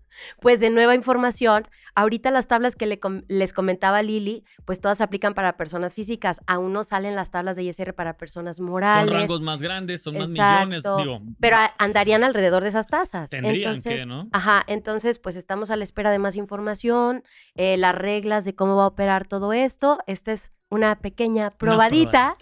pues, 0.41 0.61
de 0.61 0.71
nueva 0.71 0.95
información. 0.95 1.69
Ahorita 1.95 2.31
las 2.31 2.47
tablas 2.47 2.75
que 2.75 2.87
le 2.87 2.99
com- 2.99 3.23
les 3.29 3.53
comentaba 3.53 4.01
Lili, 4.03 4.45
pues 4.65 4.81
todas 4.81 5.03
aplican 5.03 5.35
para 5.35 5.59
personas 5.59 5.95
físicas. 5.95 6.41
Aún 6.47 6.73
no 6.73 6.85
salen 6.85 7.15
las 7.17 7.31
tablas 7.31 7.55
de 7.55 7.65
ISR 7.65 7.93
para 7.95 8.17
personas 8.17 8.61
morales. 8.61 9.11
Son 9.11 9.19
rangos 9.21 9.41
más 9.43 9.61
grandes, 9.61 10.03
son 10.03 10.17
más 10.17 10.31
millones, 10.31 10.83
digo. 10.83 11.21
Pero 11.39 11.59
andarían 11.79 12.25
alrededor 12.25 12.63
de 12.63 12.71
esas 12.71 12.87
tasas. 12.87 13.29
Tendrían 13.29 13.75
entonces, 13.75 14.01
que, 14.01 14.07
¿no? 14.07 14.27
Ajá, 14.33 14.63
entonces 14.69 15.19
pues 15.19 15.37
estamos 15.37 15.71
a 15.71 15.77
la 15.77 15.85
espera 15.85 16.11
de 16.11 16.19
más 16.19 16.35
información, 16.37 17.25
eh, 17.57 17.77
las 17.77 17.95
reglas 17.95 18.47
de 18.47 18.55
cómo 18.55 18.77
va 18.77 18.85
a 18.85 18.89
operar 18.89 19.29
todo 19.29 19.53
esto. 19.53 19.99
Esta 20.07 20.33
es 20.33 20.51
una 20.73 20.97
pequeña 20.97 21.51
probadita. 21.51 22.37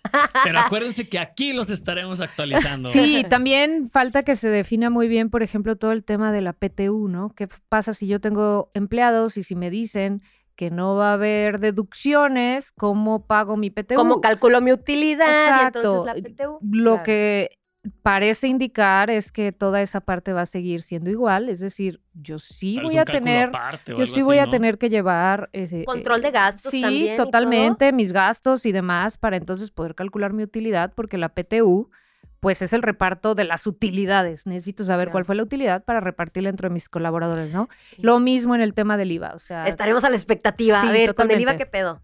Pero 0.45 0.61
acuérdense 0.61 1.09
que 1.09 1.19
aquí 1.19 1.53
los 1.53 1.69
estaremos 1.69 2.21
actualizando. 2.21 2.91
Sí, 2.93 3.25
también 3.29 3.89
falta 3.91 4.23
que 4.23 4.37
se 4.37 4.49
defina 4.49 4.89
muy 4.89 5.09
bien, 5.09 5.31
por 5.31 5.43
ejemplo, 5.43 5.75
todo 5.77 5.91
el 5.91 6.05
tema 6.05 6.31
de 6.31 6.41
la 6.41 6.53
PTU, 6.53 7.09
¿no? 7.09 7.35
¿Qué 7.35 7.49
pasa 7.69 7.93
si 7.93 8.07
yo 8.07 8.21
tengo 8.21 8.71
empleados 8.73 9.37
y 9.37 9.43
si 9.43 9.57
me 9.57 9.69
dicen 9.69 10.23
que 10.55 10.71
no 10.71 10.95
va 10.95 11.11
a 11.11 11.15
haber 11.15 11.59
deducciones, 11.59 12.71
cómo 12.73 13.27
pago 13.27 13.57
mi 13.57 13.71
PTU? 13.71 13.97
Cómo 13.97 14.21
calculo 14.21 14.61
mi 14.61 14.73
utilidad 14.73 15.27
Exacto. 15.27 15.79
y 15.79 15.83
entonces 15.83 16.23
la 16.23 16.31
PTU. 16.47 16.59
Lo 16.71 16.91
Claro. 16.93 17.03
que 17.05 17.59
parece 18.03 18.47
indicar 18.47 19.09
es 19.11 19.33
que 19.33 19.53
toda 19.53 19.81
esa 19.81 20.01
parte 20.01 20.33
va 20.33 20.43
a 20.43 20.47
seguir 20.47 20.83
siendo 20.83 21.09
igual, 21.11 21.49
es 21.49 21.61
decir, 21.61 22.01
yo 22.13 22.39
sí 22.39 22.77
Tal 22.77 22.85
voy 22.85 22.99
a 22.99 23.05
tener 23.07 23.51
yo 23.87 24.05
sí 24.07 24.13
así, 24.13 24.23
voy 24.23 24.39
a 24.39 24.51
tener 24.51 24.77
que 24.77 24.91
llevar 24.91 25.49
ese, 25.53 25.85
Control 25.85 26.19
eh, 26.21 26.23
de 26.23 26.31
gastos 26.31 26.71
sí, 26.71 26.83
también 26.83 27.15
y 27.15 27.17
todo. 27.17 27.27
totalmente, 27.27 27.93
mis 27.93 28.13
gastos 28.13 28.67
y 28.67 28.73
demás 28.73 29.17
para 29.17 29.37
entonces 29.37 29.71
poder 29.71 29.95
calcular 29.95 30.33
mi 30.35 30.43
utilidad, 30.43 30.93
porque 30.95 31.17
la 31.17 31.31
PTU, 31.31 31.91
pues 32.41 32.61
es 32.61 32.73
el 32.75 32.83
reparto 32.83 33.35
de 33.35 33.45
las 33.45 33.67
utilidades. 33.67 34.45
Necesito 34.47 34.85
saber 34.85 35.07
Claro. 35.07 35.13
cuál 35.13 35.25
fue 35.25 35.35
la 35.37 35.43
utilidad 35.43 35.83
para 35.85 36.01
repartirla 36.01 36.51
entre 36.51 36.69
mis 36.69 36.89
colaboradores, 36.89 37.53
¿no? 37.53 37.69
Sí. 37.73 37.97
Lo 38.03 38.19
mismo 38.19 38.55
en 38.55 38.61
el 38.61 38.75
tema 38.75 38.97
del 38.99 39.13
IVA, 39.13 39.33
o 39.35 39.39
sea, 39.39 39.65
Estaremos 39.67 40.05
a 40.05 40.11
la 40.11 40.17
expectativa. 40.17 40.81
Sí, 40.83 40.87
a 40.87 40.93
ver, 40.93 41.15
con 41.15 41.31
el 41.31 41.41
IVA, 41.41 41.53
totalmente. 41.53 41.65
¿qué 41.65 41.71
pedo? 41.71 42.03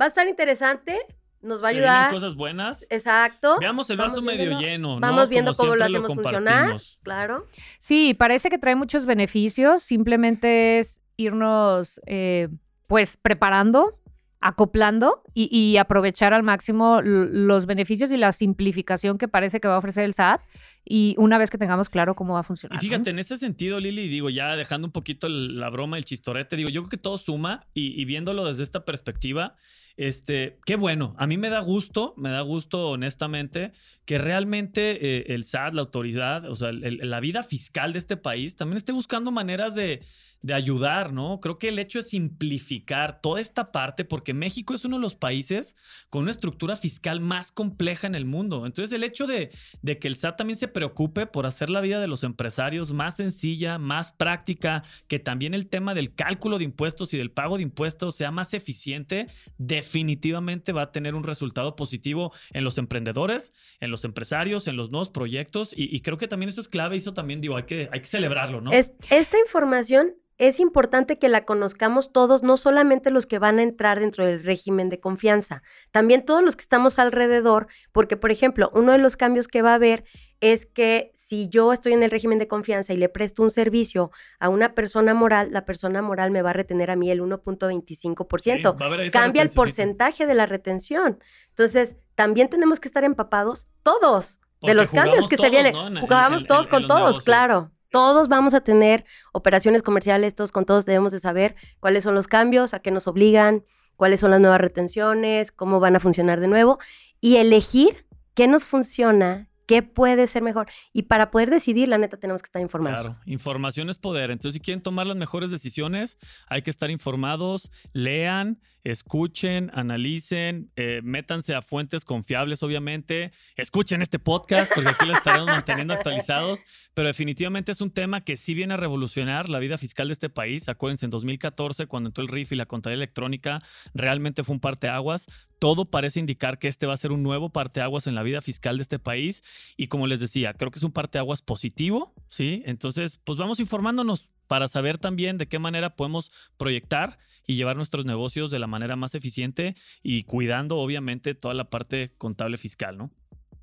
Va 0.00 0.04
a 0.04 0.08
estar 0.08 0.26
interesante 0.26 0.98
nos 1.42 1.62
va 1.62 1.68
a 1.68 1.70
ayudar. 1.70 2.10
cosas 2.10 2.34
buenas. 2.34 2.86
Exacto. 2.90 3.56
Veamos 3.58 3.88
el 3.90 3.96
vaso 3.96 4.20
medio 4.22 4.58
lleno, 4.58 4.94
¿no? 4.94 5.00
Vamos 5.00 5.28
viendo 5.28 5.52
Como 5.52 5.70
cómo 5.70 5.76
lo 5.76 5.84
hacemos 5.84 6.14
funcionar. 6.14 6.76
Claro. 7.02 7.46
Sí, 7.78 8.14
parece 8.14 8.50
que 8.50 8.58
trae 8.58 8.74
muchos 8.74 9.06
beneficios. 9.06 9.82
Simplemente 9.82 10.78
es 10.78 11.02
irnos, 11.16 12.00
eh, 12.06 12.48
pues, 12.86 13.16
preparando, 13.16 13.98
acoplando 14.40 15.22
y, 15.34 15.48
y 15.54 15.76
aprovechar 15.76 16.32
al 16.34 16.42
máximo 16.42 17.00
los 17.02 17.66
beneficios 17.66 18.10
y 18.12 18.16
la 18.16 18.32
simplificación 18.32 19.18
que 19.18 19.28
parece 19.28 19.60
que 19.60 19.68
va 19.68 19.74
a 19.74 19.78
ofrecer 19.78 20.04
el 20.04 20.14
SAT. 20.14 20.42
Y 20.84 21.14
una 21.18 21.38
vez 21.38 21.50
que 21.50 21.58
tengamos 21.58 21.88
claro 21.88 22.14
cómo 22.16 22.34
va 22.34 22.40
a 22.40 22.42
funcionar. 22.42 22.74
Y 22.74 22.86
¿no? 22.86 22.90
fíjate, 22.90 23.10
en 23.10 23.18
ese 23.18 23.36
sentido, 23.36 23.78
Lili, 23.80 24.08
digo, 24.08 24.30
ya 24.30 24.56
dejando 24.56 24.86
un 24.88 24.92
poquito 24.92 25.26
el- 25.26 25.58
la 25.60 25.68
broma, 25.70 25.98
el 25.98 26.04
chistorete, 26.04 26.56
digo, 26.56 26.68
yo 26.70 26.82
creo 26.82 26.90
que 26.90 26.96
todo 26.96 27.18
suma 27.18 27.66
y, 27.74 28.00
y 28.00 28.04
viéndolo 28.06 28.44
desde 28.46 28.62
esta 28.62 28.84
perspectiva, 28.84 29.56
este, 29.96 30.58
qué 30.64 30.76
bueno. 30.76 31.14
A 31.18 31.26
mí 31.26 31.36
me 31.36 31.50
da 31.50 31.60
gusto, 31.60 32.14
me 32.16 32.30
da 32.30 32.40
gusto, 32.40 32.88
honestamente, 32.88 33.72
que 34.06 34.16
realmente 34.18 35.18
eh, 35.18 35.34
el 35.34 35.44
SAT, 35.44 35.74
la 35.74 35.82
autoridad, 35.82 36.48
o 36.50 36.54
sea, 36.54 36.70
el- 36.70 36.82
el- 36.84 37.10
la 37.10 37.20
vida 37.20 37.42
fiscal 37.42 37.92
de 37.92 37.98
este 37.98 38.16
país 38.16 38.56
también 38.56 38.78
esté 38.78 38.92
buscando 38.92 39.30
maneras 39.30 39.74
de, 39.74 40.02
de 40.42 40.54
ayudar, 40.54 41.12
¿no? 41.12 41.38
Creo 41.38 41.58
que 41.58 41.68
el 41.68 41.78
hecho 41.78 41.98
es 41.98 42.08
simplificar 42.08 43.20
toda 43.20 43.40
esta 43.42 43.72
parte, 43.72 44.06
porque 44.06 44.32
México 44.32 44.72
es 44.74 44.86
uno 44.86 44.96
de 44.96 45.02
los 45.02 45.14
países 45.14 45.76
con 46.08 46.22
una 46.22 46.30
estructura 46.30 46.76
fiscal 46.76 47.20
más 47.20 47.52
compleja 47.52 48.06
en 48.06 48.14
el 48.14 48.24
mundo. 48.24 48.64
Entonces, 48.64 48.94
el 48.94 49.04
hecho 49.04 49.26
de, 49.26 49.50
de 49.82 49.98
que 49.98 50.08
el 50.08 50.16
SAT 50.16 50.38
también 50.38 50.56
se 50.56 50.66
preocupe 50.70 51.26
por 51.26 51.44
hacer 51.46 51.68
la 51.68 51.80
vida 51.80 52.00
de 52.00 52.06
los 52.08 52.24
empresarios 52.24 52.92
más 52.92 53.16
sencilla, 53.16 53.78
más 53.78 54.12
práctica, 54.12 54.82
que 55.08 55.18
también 55.18 55.52
el 55.52 55.66
tema 55.68 55.94
del 55.94 56.14
cálculo 56.14 56.58
de 56.58 56.64
impuestos 56.64 57.12
y 57.12 57.18
del 57.18 57.30
pago 57.30 57.56
de 57.58 57.62
impuestos 57.64 58.14
sea 58.16 58.30
más 58.30 58.54
eficiente, 58.54 59.26
definitivamente 59.58 60.72
va 60.72 60.82
a 60.82 60.92
tener 60.92 61.14
un 61.14 61.24
resultado 61.24 61.76
positivo 61.76 62.32
en 62.52 62.64
los 62.64 62.78
emprendedores, 62.78 63.52
en 63.80 63.90
los 63.90 64.04
empresarios, 64.04 64.68
en 64.68 64.76
los 64.76 64.90
nuevos 64.90 65.10
proyectos. 65.10 65.72
Y, 65.76 66.00
creo 66.00 66.18
que 66.18 66.28
también 66.28 66.48
esto 66.48 66.60
es 66.60 66.68
clave. 66.68 66.96
Eso 66.96 67.14
también, 67.14 67.40
digo, 67.40 67.56
hay 67.56 67.64
que, 67.64 67.88
hay 67.92 68.00
que 68.00 68.06
celebrarlo, 68.06 68.60
¿no? 68.60 68.72
Es- 68.72 68.92
esta 69.10 69.38
información 69.38 70.14
es 70.40 70.58
importante 70.58 71.18
que 71.18 71.28
la 71.28 71.44
conozcamos 71.44 72.12
todos, 72.12 72.42
no 72.42 72.56
solamente 72.56 73.10
los 73.10 73.26
que 73.26 73.38
van 73.38 73.58
a 73.58 73.62
entrar 73.62 74.00
dentro 74.00 74.24
del 74.24 74.42
régimen 74.42 74.88
de 74.88 74.98
confianza, 74.98 75.62
también 75.90 76.24
todos 76.24 76.42
los 76.42 76.56
que 76.56 76.62
estamos 76.62 76.98
alrededor, 76.98 77.68
porque, 77.92 78.16
por 78.16 78.30
ejemplo, 78.30 78.70
uno 78.74 78.92
de 78.92 78.98
los 78.98 79.16
cambios 79.16 79.46
que 79.48 79.62
va 79.62 79.72
a 79.72 79.74
haber 79.74 80.04
es 80.40 80.64
que 80.64 81.12
si 81.14 81.50
yo 81.50 81.72
estoy 81.74 81.92
en 81.92 82.02
el 82.02 82.10
régimen 82.10 82.38
de 82.38 82.48
confianza 82.48 82.94
y 82.94 82.96
le 82.96 83.10
presto 83.10 83.42
un 83.42 83.50
servicio 83.50 84.10
a 84.38 84.48
una 84.48 84.74
persona 84.74 85.12
moral, 85.12 85.50
la 85.52 85.66
persona 85.66 86.00
moral 86.00 86.30
me 86.30 86.40
va 86.40 86.50
a 86.50 86.54
retener 86.54 86.90
a 86.90 86.96
mí 86.96 87.10
el 87.10 87.20
1.25%. 87.20 88.72
Sí, 88.72 89.10
Cambia 89.12 89.42
el 89.42 89.48
porcentaje 89.54 90.26
de 90.26 90.34
la 90.34 90.46
retención. 90.46 91.18
Entonces, 91.50 91.98
también 92.14 92.48
tenemos 92.48 92.80
que 92.80 92.88
estar 92.88 93.04
empapados 93.04 93.66
todos 93.82 94.40
Porque 94.60 94.70
de 94.70 94.74
los 94.74 94.90
cambios 94.90 95.26
jugamos 95.26 95.28
que 95.28 95.36
se 95.36 95.50
vienen. 95.50 95.72
¿no? 95.74 95.86
En- 95.88 95.96
en- 96.42 96.46
todos 96.46 96.66
en- 96.66 96.70
con 96.70 96.82
en 96.82 96.88
todos, 96.88 97.16
claro. 97.24 97.70
Todos 97.90 98.28
vamos 98.28 98.54
a 98.54 98.60
tener 98.60 99.04
operaciones 99.32 99.82
comerciales, 99.82 100.34
todos 100.34 100.52
con 100.52 100.64
todos 100.64 100.86
debemos 100.86 101.12
de 101.12 101.18
saber 101.18 101.56
cuáles 101.80 102.04
son 102.04 102.14
los 102.14 102.28
cambios, 102.28 102.72
a 102.74 102.80
qué 102.80 102.90
nos 102.90 103.06
obligan, 103.06 103.64
cuáles 103.96 104.20
son 104.20 104.30
las 104.30 104.40
nuevas 104.40 104.60
retenciones, 104.60 105.52
cómo 105.52 105.80
van 105.80 105.96
a 105.96 106.00
funcionar 106.00 106.40
de 106.40 106.48
nuevo 106.48 106.78
y 107.20 107.36
elegir 107.36 108.06
qué 108.34 108.46
nos 108.46 108.64
funciona, 108.64 109.48
qué 109.66 109.82
puede 109.82 110.26
ser 110.26 110.42
mejor. 110.42 110.68
Y 110.92 111.02
para 111.02 111.30
poder 111.30 111.50
decidir, 111.50 111.88
la 111.88 111.98
neta, 111.98 112.16
tenemos 112.16 112.42
que 112.42 112.46
estar 112.46 112.62
informados. 112.62 113.00
Claro, 113.02 113.20
información 113.26 113.90
es 113.90 113.98
poder. 113.98 114.30
Entonces, 114.30 114.54
si 114.54 114.60
quieren 114.60 114.82
tomar 114.82 115.06
las 115.06 115.16
mejores 115.16 115.50
decisiones, 115.50 116.18
hay 116.48 116.62
que 116.62 116.70
estar 116.70 116.90
informados, 116.90 117.70
lean, 117.92 118.60
escuchen, 118.84 119.70
analicen, 119.74 120.70
eh, 120.76 121.00
métanse 121.02 121.54
a 121.54 121.62
fuentes 121.62 122.04
confiables, 122.04 122.62
obviamente. 122.62 123.32
Escuchen 123.56 124.02
este 124.02 124.18
podcast 124.18 124.72
porque 124.74 124.90
aquí 124.90 125.06
lo 125.06 125.14
estaremos 125.14 125.46
manteniendo 125.46 125.94
actualizados. 125.94 126.60
Pero 126.94 127.08
definitivamente 127.08 127.72
es 127.72 127.80
un 127.80 127.90
tema 127.90 128.22
que 128.22 128.36
sí 128.36 128.54
viene 128.54 128.74
a 128.74 128.76
revolucionar 128.76 129.48
la 129.48 129.58
vida 129.58 129.78
fiscal 129.78 130.08
de 130.08 130.12
este 130.12 130.30
país. 130.30 130.68
Acuérdense, 130.68 131.06
en 131.06 131.10
2014, 131.10 131.86
cuando 131.86 132.08
entró 132.08 132.22
el 132.22 132.28
RIF 132.28 132.52
y 132.52 132.56
la 132.56 132.66
contabilidad 132.66 133.02
electrónica, 133.02 133.62
realmente 133.94 134.44
fue 134.44 134.54
un 134.54 134.60
parteaguas. 134.60 135.26
Todo 135.58 135.84
parece 135.84 136.20
indicar 136.20 136.58
que 136.58 136.68
este 136.68 136.86
va 136.86 136.94
a 136.94 136.96
ser 136.96 137.12
un 137.12 137.22
nuevo 137.22 137.50
parteaguas 137.50 138.06
en 138.06 138.14
la 138.14 138.22
vida 138.22 138.40
fiscal 138.40 138.76
de 138.78 138.82
este 138.82 138.98
país. 138.98 139.42
Y 139.76 139.88
como 139.88 140.06
les 140.06 140.20
decía, 140.20 140.54
creo 140.54 140.70
que 140.70 140.78
es 140.78 140.84
un 140.84 140.92
parteaguas 140.92 141.42
positivo, 141.42 142.14
¿sí? 142.28 142.62
Entonces, 142.64 143.20
pues 143.24 143.38
vamos 143.38 143.60
informándonos 143.60 144.28
para 144.46 144.68
saber 144.68 144.98
también 144.98 145.38
de 145.38 145.46
qué 145.46 145.58
manera 145.58 145.94
podemos 145.94 146.32
proyectar 146.56 147.18
y 147.46 147.56
llevar 147.56 147.76
nuestros 147.76 148.06
negocios 148.06 148.50
de 148.50 148.58
la 148.58 148.66
manera 148.66 148.96
más 148.96 149.14
eficiente 149.14 149.76
y 150.02 150.24
cuidando, 150.24 150.76
obviamente, 150.76 151.34
toda 151.34 151.54
la 151.54 151.70
parte 151.70 152.12
contable 152.18 152.56
fiscal, 152.56 152.96
¿no? 152.96 153.10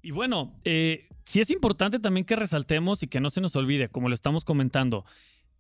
Y 0.01 0.11
bueno, 0.11 0.59
eh, 0.63 1.09
sí 1.25 1.41
es 1.41 1.49
importante 1.49 1.99
también 1.99 2.25
que 2.25 2.35
resaltemos 2.35 3.03
y 3.03 3.07
que 3.07 3.19
no 3.19 3.29
se 3.29 3.41
nos 3.41 3.55
olvide, 3.55 3.89
como 3.89 4.09
lo 4.09 4.15
estamos 4.15 4.45
comentando, 4.45 5.05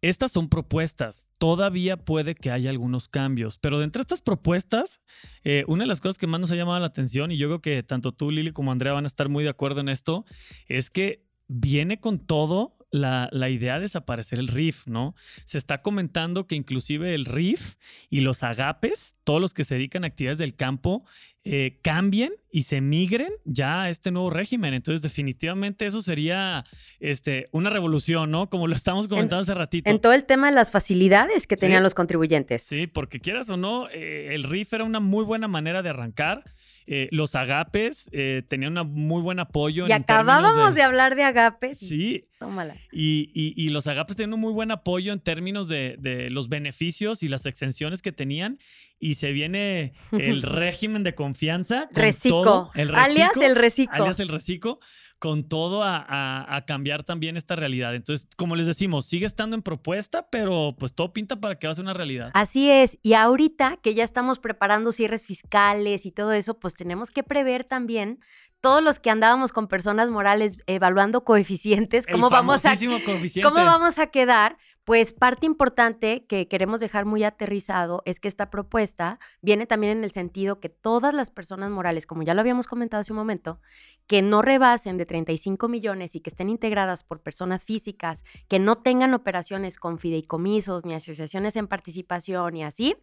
estas 0.01 0.31
son 0.31 0.47
propuestas. 0.47 1.27
Todavía 1.37 1.97
puede 1.97 2.35
que 2.35 2.51
haya 2.51 2.69
algunos 2.69 3.07
cambios, 3.07 3.57
pero 3.57 3.79
de 3.79 3.85
entre 3.85 4.01
estas 4.01 4.21
propuestas, 4.21 5.01
eh, 5.43 5.63
una 5.67 5.83
de 5.83 5.87
las 5.87 6.01
cosas 6.01 6.17
que 6.17 6.27
más 6.27 6.39
nos 6.39 6.51
ha 6.51 6.55
llamado 6.55 6.79
la 6.79 6.85
atención, 6.85 7.31
y 7.31 7.37
yo 7.37 7.47
creo 7.47 7.61
que 7.61 7.83
tanto 7.83 8.11
tú, 8.11 8.31
Lili, 8.31 8.51
como 8.51 8.71
Andrea 8.71 8.93
van 8.93 9.05
a 9.05 9.07
estar 9.07 9.27
muy 9.27 9.43
de 9.43 9.49
acuerdo 9.49 9.81
en 9.81 9.89
esto, 9.89 10.25
es 10.67 10.89
que 10.89 11.25
viene 11.47 11.99
con 11.99 12.19
todo 12.19 12.76
la, 12.91 13.27
la 13.31 13.49
idea 13.49 13.75
de 13.75 13.81
desaparecer 13.81 14.39
el 14.39 14.47
RIF, 14.47 14.87
¿no? 14.87 15.15
Se 15.45 15.57
está 15.57 15.81
comentando 15.81 16.47
que 16.47 16.55
inclusive 16.55 17.13
el 17.13 17.25
RIF 17.25 17.75
y 18.09 18.21
los 18.21 18.43
agapes, 18.43 19.15
todos 19.23 19.41
los 19.41 19.53
que 19.53 19.63
se 19.63 19.75
dedican 19.75 20.03
a 20.03 20.07
actividades 20.07 20.37
del 20.39 20.55
campo, 20.55 21.03
eh, 21.49 21.79
cambien 21.81 22.33
y 22.51 22.63
se 22.63 22.81
migren 22.81 23.31
ya 23.45 23.83
a 23.83 23.89
este 23.89 24.11
nuevo 24.11 24.29
régimen. 24.29 24.73
Entonces, 24.73 25.01
definitivamente 25.01 25.85
eso 25.85 26.01
sería 26.01 26.65
este, 26.99 27.47
una 27.53 27.69
revolución, 27.69 28.31
¿no? 28.31 28.49
Como 28.49 28.67
lo 28.67 28.75
estamos 28.75 29.07
comentando 29.07 29.41
hace 29.43 29.53
ratito. 29.53 29.89
En 29.89 29.99
todo 30.01 30.11
el 30.11 30.25
tema 30.25 30.49
de 30.49 30.55
las 30.55 30.71
facilidades 30.71 31.47
que 31.47 31.55
Sí. 31.55 31.61
tenían 31.61 31.83
los 31.83 31.93
contribuyentes. 31.93 32.63
Sí, 32.63 32.87
porque 32.87 33.19
quieras 33.21 33.49
o 33.49 33.55
no, 33.55 33.87
eh, 33.89 34.33
el 34.33 34.43
RIF 34.43 34.73
era 34.73 34.83
una 34.83 34.99
muy 34.99 35.23
buena 35.23 35.47
manera 35.47 35.81
de 35.81 35.89
arrancar. 35.89 36.43
Eh, 36.85 37.07
los 37.11 37.35
agapes 37.35 38.09
tenían 38.47 38.77
un 38.77 38.93
muy 38.93 39.21
buen 39.21 39.39
apoyo. 39.39 39.87
Y 39.87 39.91
en 39.91 40.01
acabábamos 40.01 40.73
de... 40.75 40.81
hablar 40.81 41.15
de 41.15 41.23
agapes. 41.23 41.77
Sí, 41.79 42.23
Tómala. 42.39 42.75
y, 42.91 43.31
y- 43.33 43.53
y 43.55 43.69
los 43.69 43.87
agapes 43.87 44.15
tenían 44.15 44.33
un 44.35 44.39
muy 44.41 44.53
buen 44.53 44.71
apoyo 44.71 45.11
en 45.13 45.19
términos 45.19 45.67
de, 45.67 45.95
de 45.99 46.29
los 46.29 46.49
beneficios 46.49 47.23
y 47.23 47.27
las 47.27 47.45
exenciones 47.45 48.01
que 48.01 48.11
tenían. 48.11 48.59
Y 48.99 49.15
se 49.15 49.31
viene 49.31 49.93
el 50.11 50.41
régimen 50.43 51.03
de 51.03 51.15
confianza. 51.15 51.87
Con 51.93 52.03
Recico. 52.03 52.43
todo, 52.43 52.71
el 52.75 52.93
Alias 52.95 53.29
recico, 53.29 53.45
el 53.45 53.55
recico. 53.55 53.93
alias 53.93 54.19
el 54.19 54.27
reciclo, 54.29 54.79
con 55.19 55.47
todo 55.49 55.81
a, 55.83 55.97
a- 55.97 56.55
a 56.55 56.65
cambiar 56.65 57.03
también 57.03 57.37
esta 57.37 57.55
realidad. 57.55 57.95
Entonces, 57.95 58.27
como 58.37 58.55
les 58.55 58.67
decimos, 58.67 59.05
sigue 59.07 59.25
estando 59.25 59.55
en 59.55 59.63
propuesta, 59.63 60.27
pero 60.31 60.75
pues 60.77 60.93
todo 60.93 61.11
pinta 61.13 61.39
para 61.39 61.57
que 61.57 61.65
va 61.67 61.71
a 61.71 61.75
ser 61.75 61.83
una 61.85 61.93
realidad. 61.93 62.29
Así 62.35 62.69
es. 62.69 62.97
Y 63.01 63.13
ahorita 63.13 63.79
que 63.81 63.95
ya 63.95 64.03
estamos 64.03 64.37
preparando 64.39 64.91
cierres 64.91 65.25
fiscales 65.25 66.05
y 66.05 66.11
todo 66.11 66.33
eso, 66.33 66.59
pues 66.59 66.75
tenemos 66.75 67.09
que 67.09 67.23
prever 67.23 67.63
también 67.63 68.19
todos 68.61 68.83
los 68.83 68.99
que 68.99 69.09
andábamos 69.09 69.53
con 69.53 69.67
personas 69.67 70.09
morales 70.09 70.57
evaluando 70.65 71.23
coeficientes, 71.23 72.05
El 72.07 72.13
cómo 72.13 72.29
vamos 72.29 72.65
a 72.65 72.73
coeficiente. 73.05 73.41
¿Cómo 73.41 73.65
vamos 73.65 73.99
a 73.99 74.07
quedar? 74.07 74.57
Pues 74.83 75.11
parte 75.11 75.45
importante 75.45 76.25
que 76.27 76.47
queremos 76.47 76.79
dejar 76.79 77.03
muy 77.03 77.25
aterrizado 77.25 78.01
es 78.05 78.21
que 78.21 78.29
esta 78.29 78.49
propuesta 78.49 79.19
viene 79.41 79.65
también 79.65 79.97
en 79.97 80.03
el 80.05 80.11
sentido 80.11 80.61
que 80.61 80.69
todas 80.69 81.13
las 81.13 81.29
personas 81.29 81.69
morales, 81.71 82.07
como 82.07 82.23
ya 82.23 82.33
lo 82.33 82.39
habíamos 82.39 82.67
comentado 82.67 83.01
hace 83.01 83.11
un 83.11 83.17
momento, 83.17 83.59
que 84.07 84.21
no 84.21 84.41
rebasen 84.41 84.97
de 84.97 85.05
35 85.05 85.67
millones 85.67 86.15
y 86.15 86.21
que 86.21 86.29
estén 86.29 86.47
integradas 86.47 87.03
por 87.03 87.21
personas 87.21 87.65
físicas, 87.65 88.23
que 88.47 88.59
no 88.59 88.77
tengan 88.77 89.13
operaciones 89.13 89.75
con 89.75 89.99
fideicomisos 89.99 90.85
ni 90.85 90.93
asociaciones 90.93 91.57
en 91.57 91.67
participación 91.67 92.55
y 92.55 92.63
así, 92.63 92.95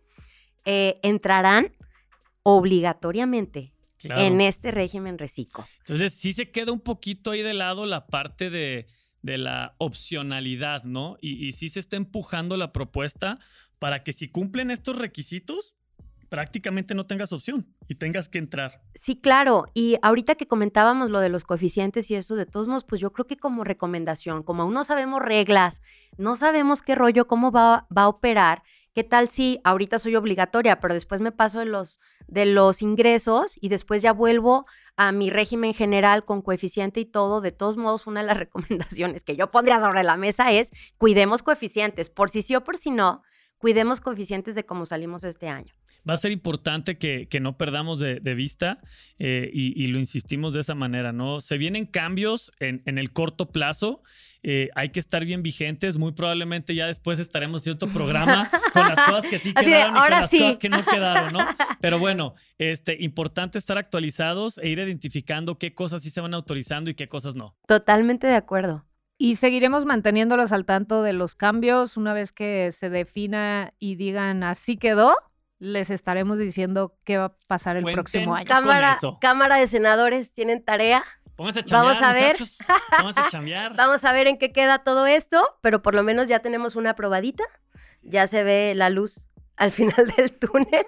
eh, 0.65 0.99
entrarán 1.03 1.77
obligatoriamente 2.45 3.74
Claro. 3.99 4.23
en 4.23 4.41
este 4.41 4.71
régimen 4.71 5.19
reciclo. 5.19 5.65
Entonces, 5.79 6.13
sí 6.13 6.33
se 6.33 6.51
queda 6.51 6.73
un 6.73 6.81
poquito 6.81 7.31
ahí 7.31 7.43
de 7.43 7.55
lado 7.55 7.87
la 7.87 8.07
parte 8.07 8.51
de, 8.51 8.87
de 9.23 9.39
la 9.39 9.75
opcionalidad, 9.79 10.85
¿no? 10.85 11.17
Y, 11.21 11.47
y 11.47 11.53
sí 11.53 11.69
se 11.69 11.81
está 11.81 11.97
empujando 11.97 12.57
la 12.57 12.73
propuesta 12.73 13.39
para 13.79 14.03
que 14.03 14.13
si 14.13 14.29
cumplen 14.29 14.71
estos 14.71 14.97
requisitos, 14.99 15.75
prácticamente 16.35 16.95
no 16.95 17.07
tengas 17.07 17.33
opción 17.33 17.67
y 17.87 17.95
tengas 17.95 18.29
que 18.29 18.39
entrar. 18.39 18.83
Sí, 18.97 19.21
claro. 19.21 19.67
Y 19.73 19.97
ahorita 20.03 20.35
que 20.35 20.49
comentábamos 20.49 21.09
lo 21.09 21.21
de 21.21 21.29
los 21.29 21.45
coeficientes 21.45 22.11
y 22.11 22.17
eso, 22.17 22.35
de 22.35 22.45
todos 22.45 22.67
modos, 22.67 22.85
pues 22.85 23.01
yo 23.01 23.13
creo 23.13 23.27
que 23.27 23.37
como 23.37 23.63
recomendación, 23.63 24.43
como 24.43 24.65
aún 24.65 24.75
no 24.75 24.83
sabemos 24.83 25.23
reglas, 25.23 25.81
no 26.19 26.35
sabemos 26.35 26.83
qué 26.83 26.95
rollo, 26.97 27.27
cómo 27.27 27.53
va, 27.53 27.87
va 27.97 28.03
a 28.03 28.09
operar, 28.09 28.65
qué 28.95 29.05
tal 29.05 29.29
si 29.29 29.61
ahorita 29.65 29.99
soy 29.99 30.17
obligatoria, 30.17 30.81
pero 30.81 30.95
después 30.95 31.21
me 31.21 31.33
paso 31.33 31.59
de 31.59 31.67
los, 31.67 31.99
de 32.29 32.47
los 32.47 32.81
ingresos 32.81 33.57
y 33.61 33.69
después 33.69 34.03
ya 34.03 34.13
vuelvo 34.13 34.67
a 34.97 35.11
mi 35.13 35.31
régimen 35.31 35.75
general 35.75 36.25
con 36.25 36.43
coeficiente 36.43 37.01
y 37.01 37.05
todo. 37.05 37.41
De 37.41 37.51
todos 37.51 37.77
modos, 37.77 38.07
una 38.07 38.21
de 38.21 38.29
las 38.29 38.37
recomendaciones 38.39 39.25
que 39.25 39.37
yo 39.37 39.51
pondría 39.51 39.81
sobre 39.81 40.05
la 40.05 40.17
mesa 40.17 40.53
es 40.53 40.71
cuidemos 40.97 41.43
coeficientes, 41.43 42.09
por 42.09 42.31
si 42.31 42.43
sí 42.43 42.55
o 42.55 42.63
por 42.65 42.77
si 42.77 42.91
no. 42.91 43.23
Cuidemos 43.65 44.03
coeficientes 44.03 44.55
de 44.55 44.67
cómo 44.67 44.85
salimos 44.85 45.25
este 45.25 45.49
año. 45.49 45.73
Va 46.07 46.13
a 46.13 46.19
ser 46.19 46.33
importante 46.33 46.99
que, 46.99 47.29
que 47.31 47.41
no 47.41 47.57
perdamos 47.57 47.99
de, 47.99 48.21
de 48.21 48.35
vista 48.35 48.79
eh, 49.19 49.49
y, 49.55 49.73
y, 49.83 49.87
lo 49.87 49.99
insistimos 49.99 50.53
de 50.53 50.61
esa 50.61 50.75
manera, 50.75 51.15
¿no? 51.15 51.41
Se 51.41 51.57
vienen 51.57 51.87
cambios 51.87 52.53
en, 52.61 52.83
en 52.85 52.99
el 52.99 53.11
corto 53.15 53.53
plazo, 53.53 54.03
eh, 54.43 54.69
hay 54.75 54.91
que 54.91 55.01
estar 55.01 55.25
bien 55.25 55.43
vigentes, 55.43 55.97
muy 55.97 56.13
probablemente 56.13 56.75
ya 56.75 56.87
después 56.87 57.19
estaremos 57.19 57.63
haciendo 57.63 57.87
otro 57.87 57.91
programa 57.91 58.51
con 58.75 58.87
las 58.87 59.01
cosas 59.01 59.25
que 59.25 59.39
sí 59.39 59.55
Así 59.55 59.65
quedaron 59.65 59.97
y 59.97 59.99
con 59.99 60.11
las 60.11 60.29
sí. 60.29 60.39
cosas 60.41 60.59
que 60.59 60.69
no 60.69 60.85
quedaron, 60.85 61.33
¿no? 61.33 61.39
Pero 61.81 61.99
bueno, 61.99 62.35
este, 62.59 63.03
importante 63.03 63.57
estar 63.57 63.79
actualizados 63.79 64.59
e 64.59 64.69
ir 64.69 64.79
identificando 64.79 65.57
qué 65.57 65.73
cosas 65.73 66.03
sí 66.03 66.11
se 66.11 66.21
van 66.21 66.35
autorizando 66.35 66.91
y 66.91 66.95
qué 66.95 67.09
cosas 67.09 67.35
no. 67.35 67.57
Totalmente 67.67 68.27
de 68.27 68.37
acuerdo. 68.37 68.85
Y 69.17 69.37
seguiremos 69.37 69.85
manteniéndolos 69.85 70.53
al 70.53 70.65
tanto 70.65 71.03
de 71.03 71.13
los 71.13 71.35
cambios. 71.35 71.97
Una 71.97 72.13
vez 72.13 72.33
que 72.33 72.73
se 72.73 72.91
defina 72.91 73.73
y 73.79 73.95
digan 73.97 74.43
así 74.43 74.77
quedó, 74.77 75.15
les 75.59 75.91
estaremos 75.91 76.37
diciendo 76.39 76.97
qué 77.05 77.19
va 77.19 77.27
a 77.27 77.33
pasar 77.47 77.77
el 77.77 77.85
Cuenten 77.85 78.03
próximo 78.03 78.35
año. 78.35 78.47
Cámara. 78.47 78.99
Cámara 79.21 79.57
de 79.57 79.67
Senadores, 79.67 80.35
tienen 80.35 80.65
tarea. 80.65 81.05
Pónganse 81.37 81.61
a 81.61 81.63
chambear, 81.63 81.95
Vamos 81.95 82.03
a 82.03 82.13
ver. 82.13 82.23
muchachos. 82.33 82.59
Pónganse 82.97 83.21
a 83.21 83.27
chambear. 83.29 83.75
Vamos 83.77 84.05
a 84.05 84.13
ver 84.13 84.27
en 84.27 84.39
qué 84.39 84.53
queda 84.53 84.81
todo 84.81 85.07
esto, 85.07 85.43
pero 85.63 85.83
por 85.83 85.95
lo 85.95 86.03
menos 86.03 86.29
ya 86.29 86.41
tenemos 86.41 86.77
una 86.77 86.95
probadita. 86.95 87.45
Ya 88.03 88.27
se 88.27 88.43
ve 88.43 88.75
la 88.75 88.91
luz 88.91 89.29
al 89.57 89.71
final 89.73 90.13
del 90.17 90.33
túnel. 90.33 90.87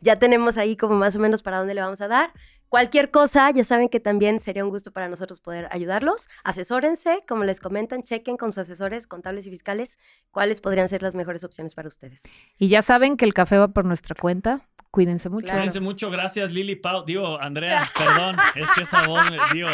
ya 0.00 0.18
tenemos 0.18 0.56
ahí 0.56 0.76
como 0.76 0.94
más 0.94 1.16
o 1.16 1.18
menos 1.18 1.42
para 1.42 1.58
dónde 1.58 1.74
le 1.74 1.80
vamos 1.82 2.00
a 2.00 2.08
dar. 2.08 2.32
Cualquier 2.68 3.10
cosa, 3.10 3.50
ya 3.50 3.64
saben 3.64 3.88
que 3.88 4.00
también 4.00 4.40
sería 4.40 4.64
un 4.64 4.70
gusto 4.70 4.90
para 4.92 5.08
nosotros 5.08 5.40
poder 5.40 5.68
ayudarlos. 5.70 6.28
Asesórense, 6.44 7.22
como 7.28 7.44
les 7.44 7.60
comentan, 7.60 8.02
chequen 8.02 8.36
con 8.36 8.52
sus 8.52 8.58
asesores 8.58 9.06
contables 9.06 9.46
y 9.46 9.50
fiscales 9.50 9.98
cuáles 10.30 10.60
podrían 10.60 10.88
ser 10.88 11.02
las 11.02 11.14
mejores 11.14 11.44
opciones 11.44 11.74
para 11.74 11.88
ustedes. 11.88 12.22
Y 12.58 12.68
ya 12.68 12.82
saben 12.82 13.16
que 13.16 13.24
el 13.24 13.34
café 13.34 13.58
va 13.58 13.68
por 13.68 13.84
nuestra 13.84 14.14
cuenta. 14.14 14.60
Cuídense 14.90 15.28
mucho. 15.28 15.44
Claro. 15.44 15.60
Cuídense 15.60 15.80
mucho, 15.80 16.10
gracias 16.10 16.52
Lili 16.52 16.74
Pau. 16.74 17.04
Digo, 17.04 17.40
Andrea, 17.40 17.88
perdón, 17.98 18.36
es 18.54 18.70
que 18.72 18.82
esa 18.82 19.06
voz, 19.06 19.24
digo, 19.52 19.68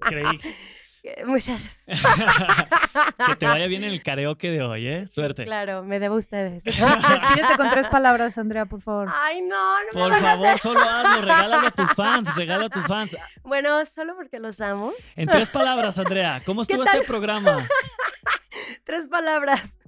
creí 0.00 0.38
Muchachos. 1.24 1.84
que 3.26 3.36
te 3.36 3.46
vaya 3.46 3.66
bien 3.66 3.84
en 3.84 3.90
el 3.90 4.02
karaoke 4.02 4.50
de 4.50 4.62
hoy, 4.62 4.86
¿eh? 4.86 5.06
Suerte. 5.06 5.44
Claro, 5.44 5.82
me 5.82 5.98
debo 6.00 6.16
a 6.16 6.18
ustedes. 6.18 6.64
Despídete 6.64 7.56
con 7.56 7.70
tres 7.70 7.88
palabras, 7.88 8.36
Andrea, 8.38 8.66
por 8.66 8.80
favor. 8.80 9.08
Ay, 9.14 9.42
no, 9.42 9.78
no 9.78 9.86
me 9.86 9.92
Por 9.92 10.12
a 10.12 10.20
favor, 10.20 10.58
solo 10.58 10.80
hazlo, 10.80 11.22
regálalo 11.22 11.66
a 11.66 11.70
tus 11.70 11.92
fans, 11.92 12.34
regala 12.34 12.66
a 12.66 12.68
tus 12.68 12.86
fans. 12.86 13.16
Bueno, 13.42 13.84
solo 13.86 14.16
porque 14.16 14.38
los 14.38 14.60
amo. 14.60 14.92
En 15.14 15.28
tres 15.28 15.48
palabras, 15.50 15.98
Andrea, 15.98 16.40
¿cómo 16.44 16.64
¿Qué 16.64 16.72
estuvo 16.74 16.84
este 16.84 17.06
programa? 17.06 17.66
Tres 18.84 19.06
palabras. 19.08 19.78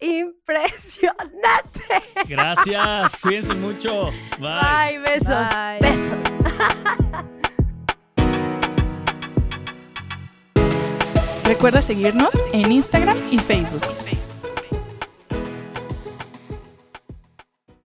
Impresionante. 0.00 1.80
Gracias, 2.28 3.16
cuídense 3.20 3.54
mucho. 3.54 4.10
Bye. 4.38 4.98
Bye, 4.98 4.98
besos. 4.98 5.28
Bye. 5.28 5.80
Besos. 5.80 7.37
Recuerda 11.48 11.80
seguirnos 11.80 12.34
en 12.52 12.70
Instagram 12.70 13.16
y 13.30 13.38
Facebook. 13.38 13.80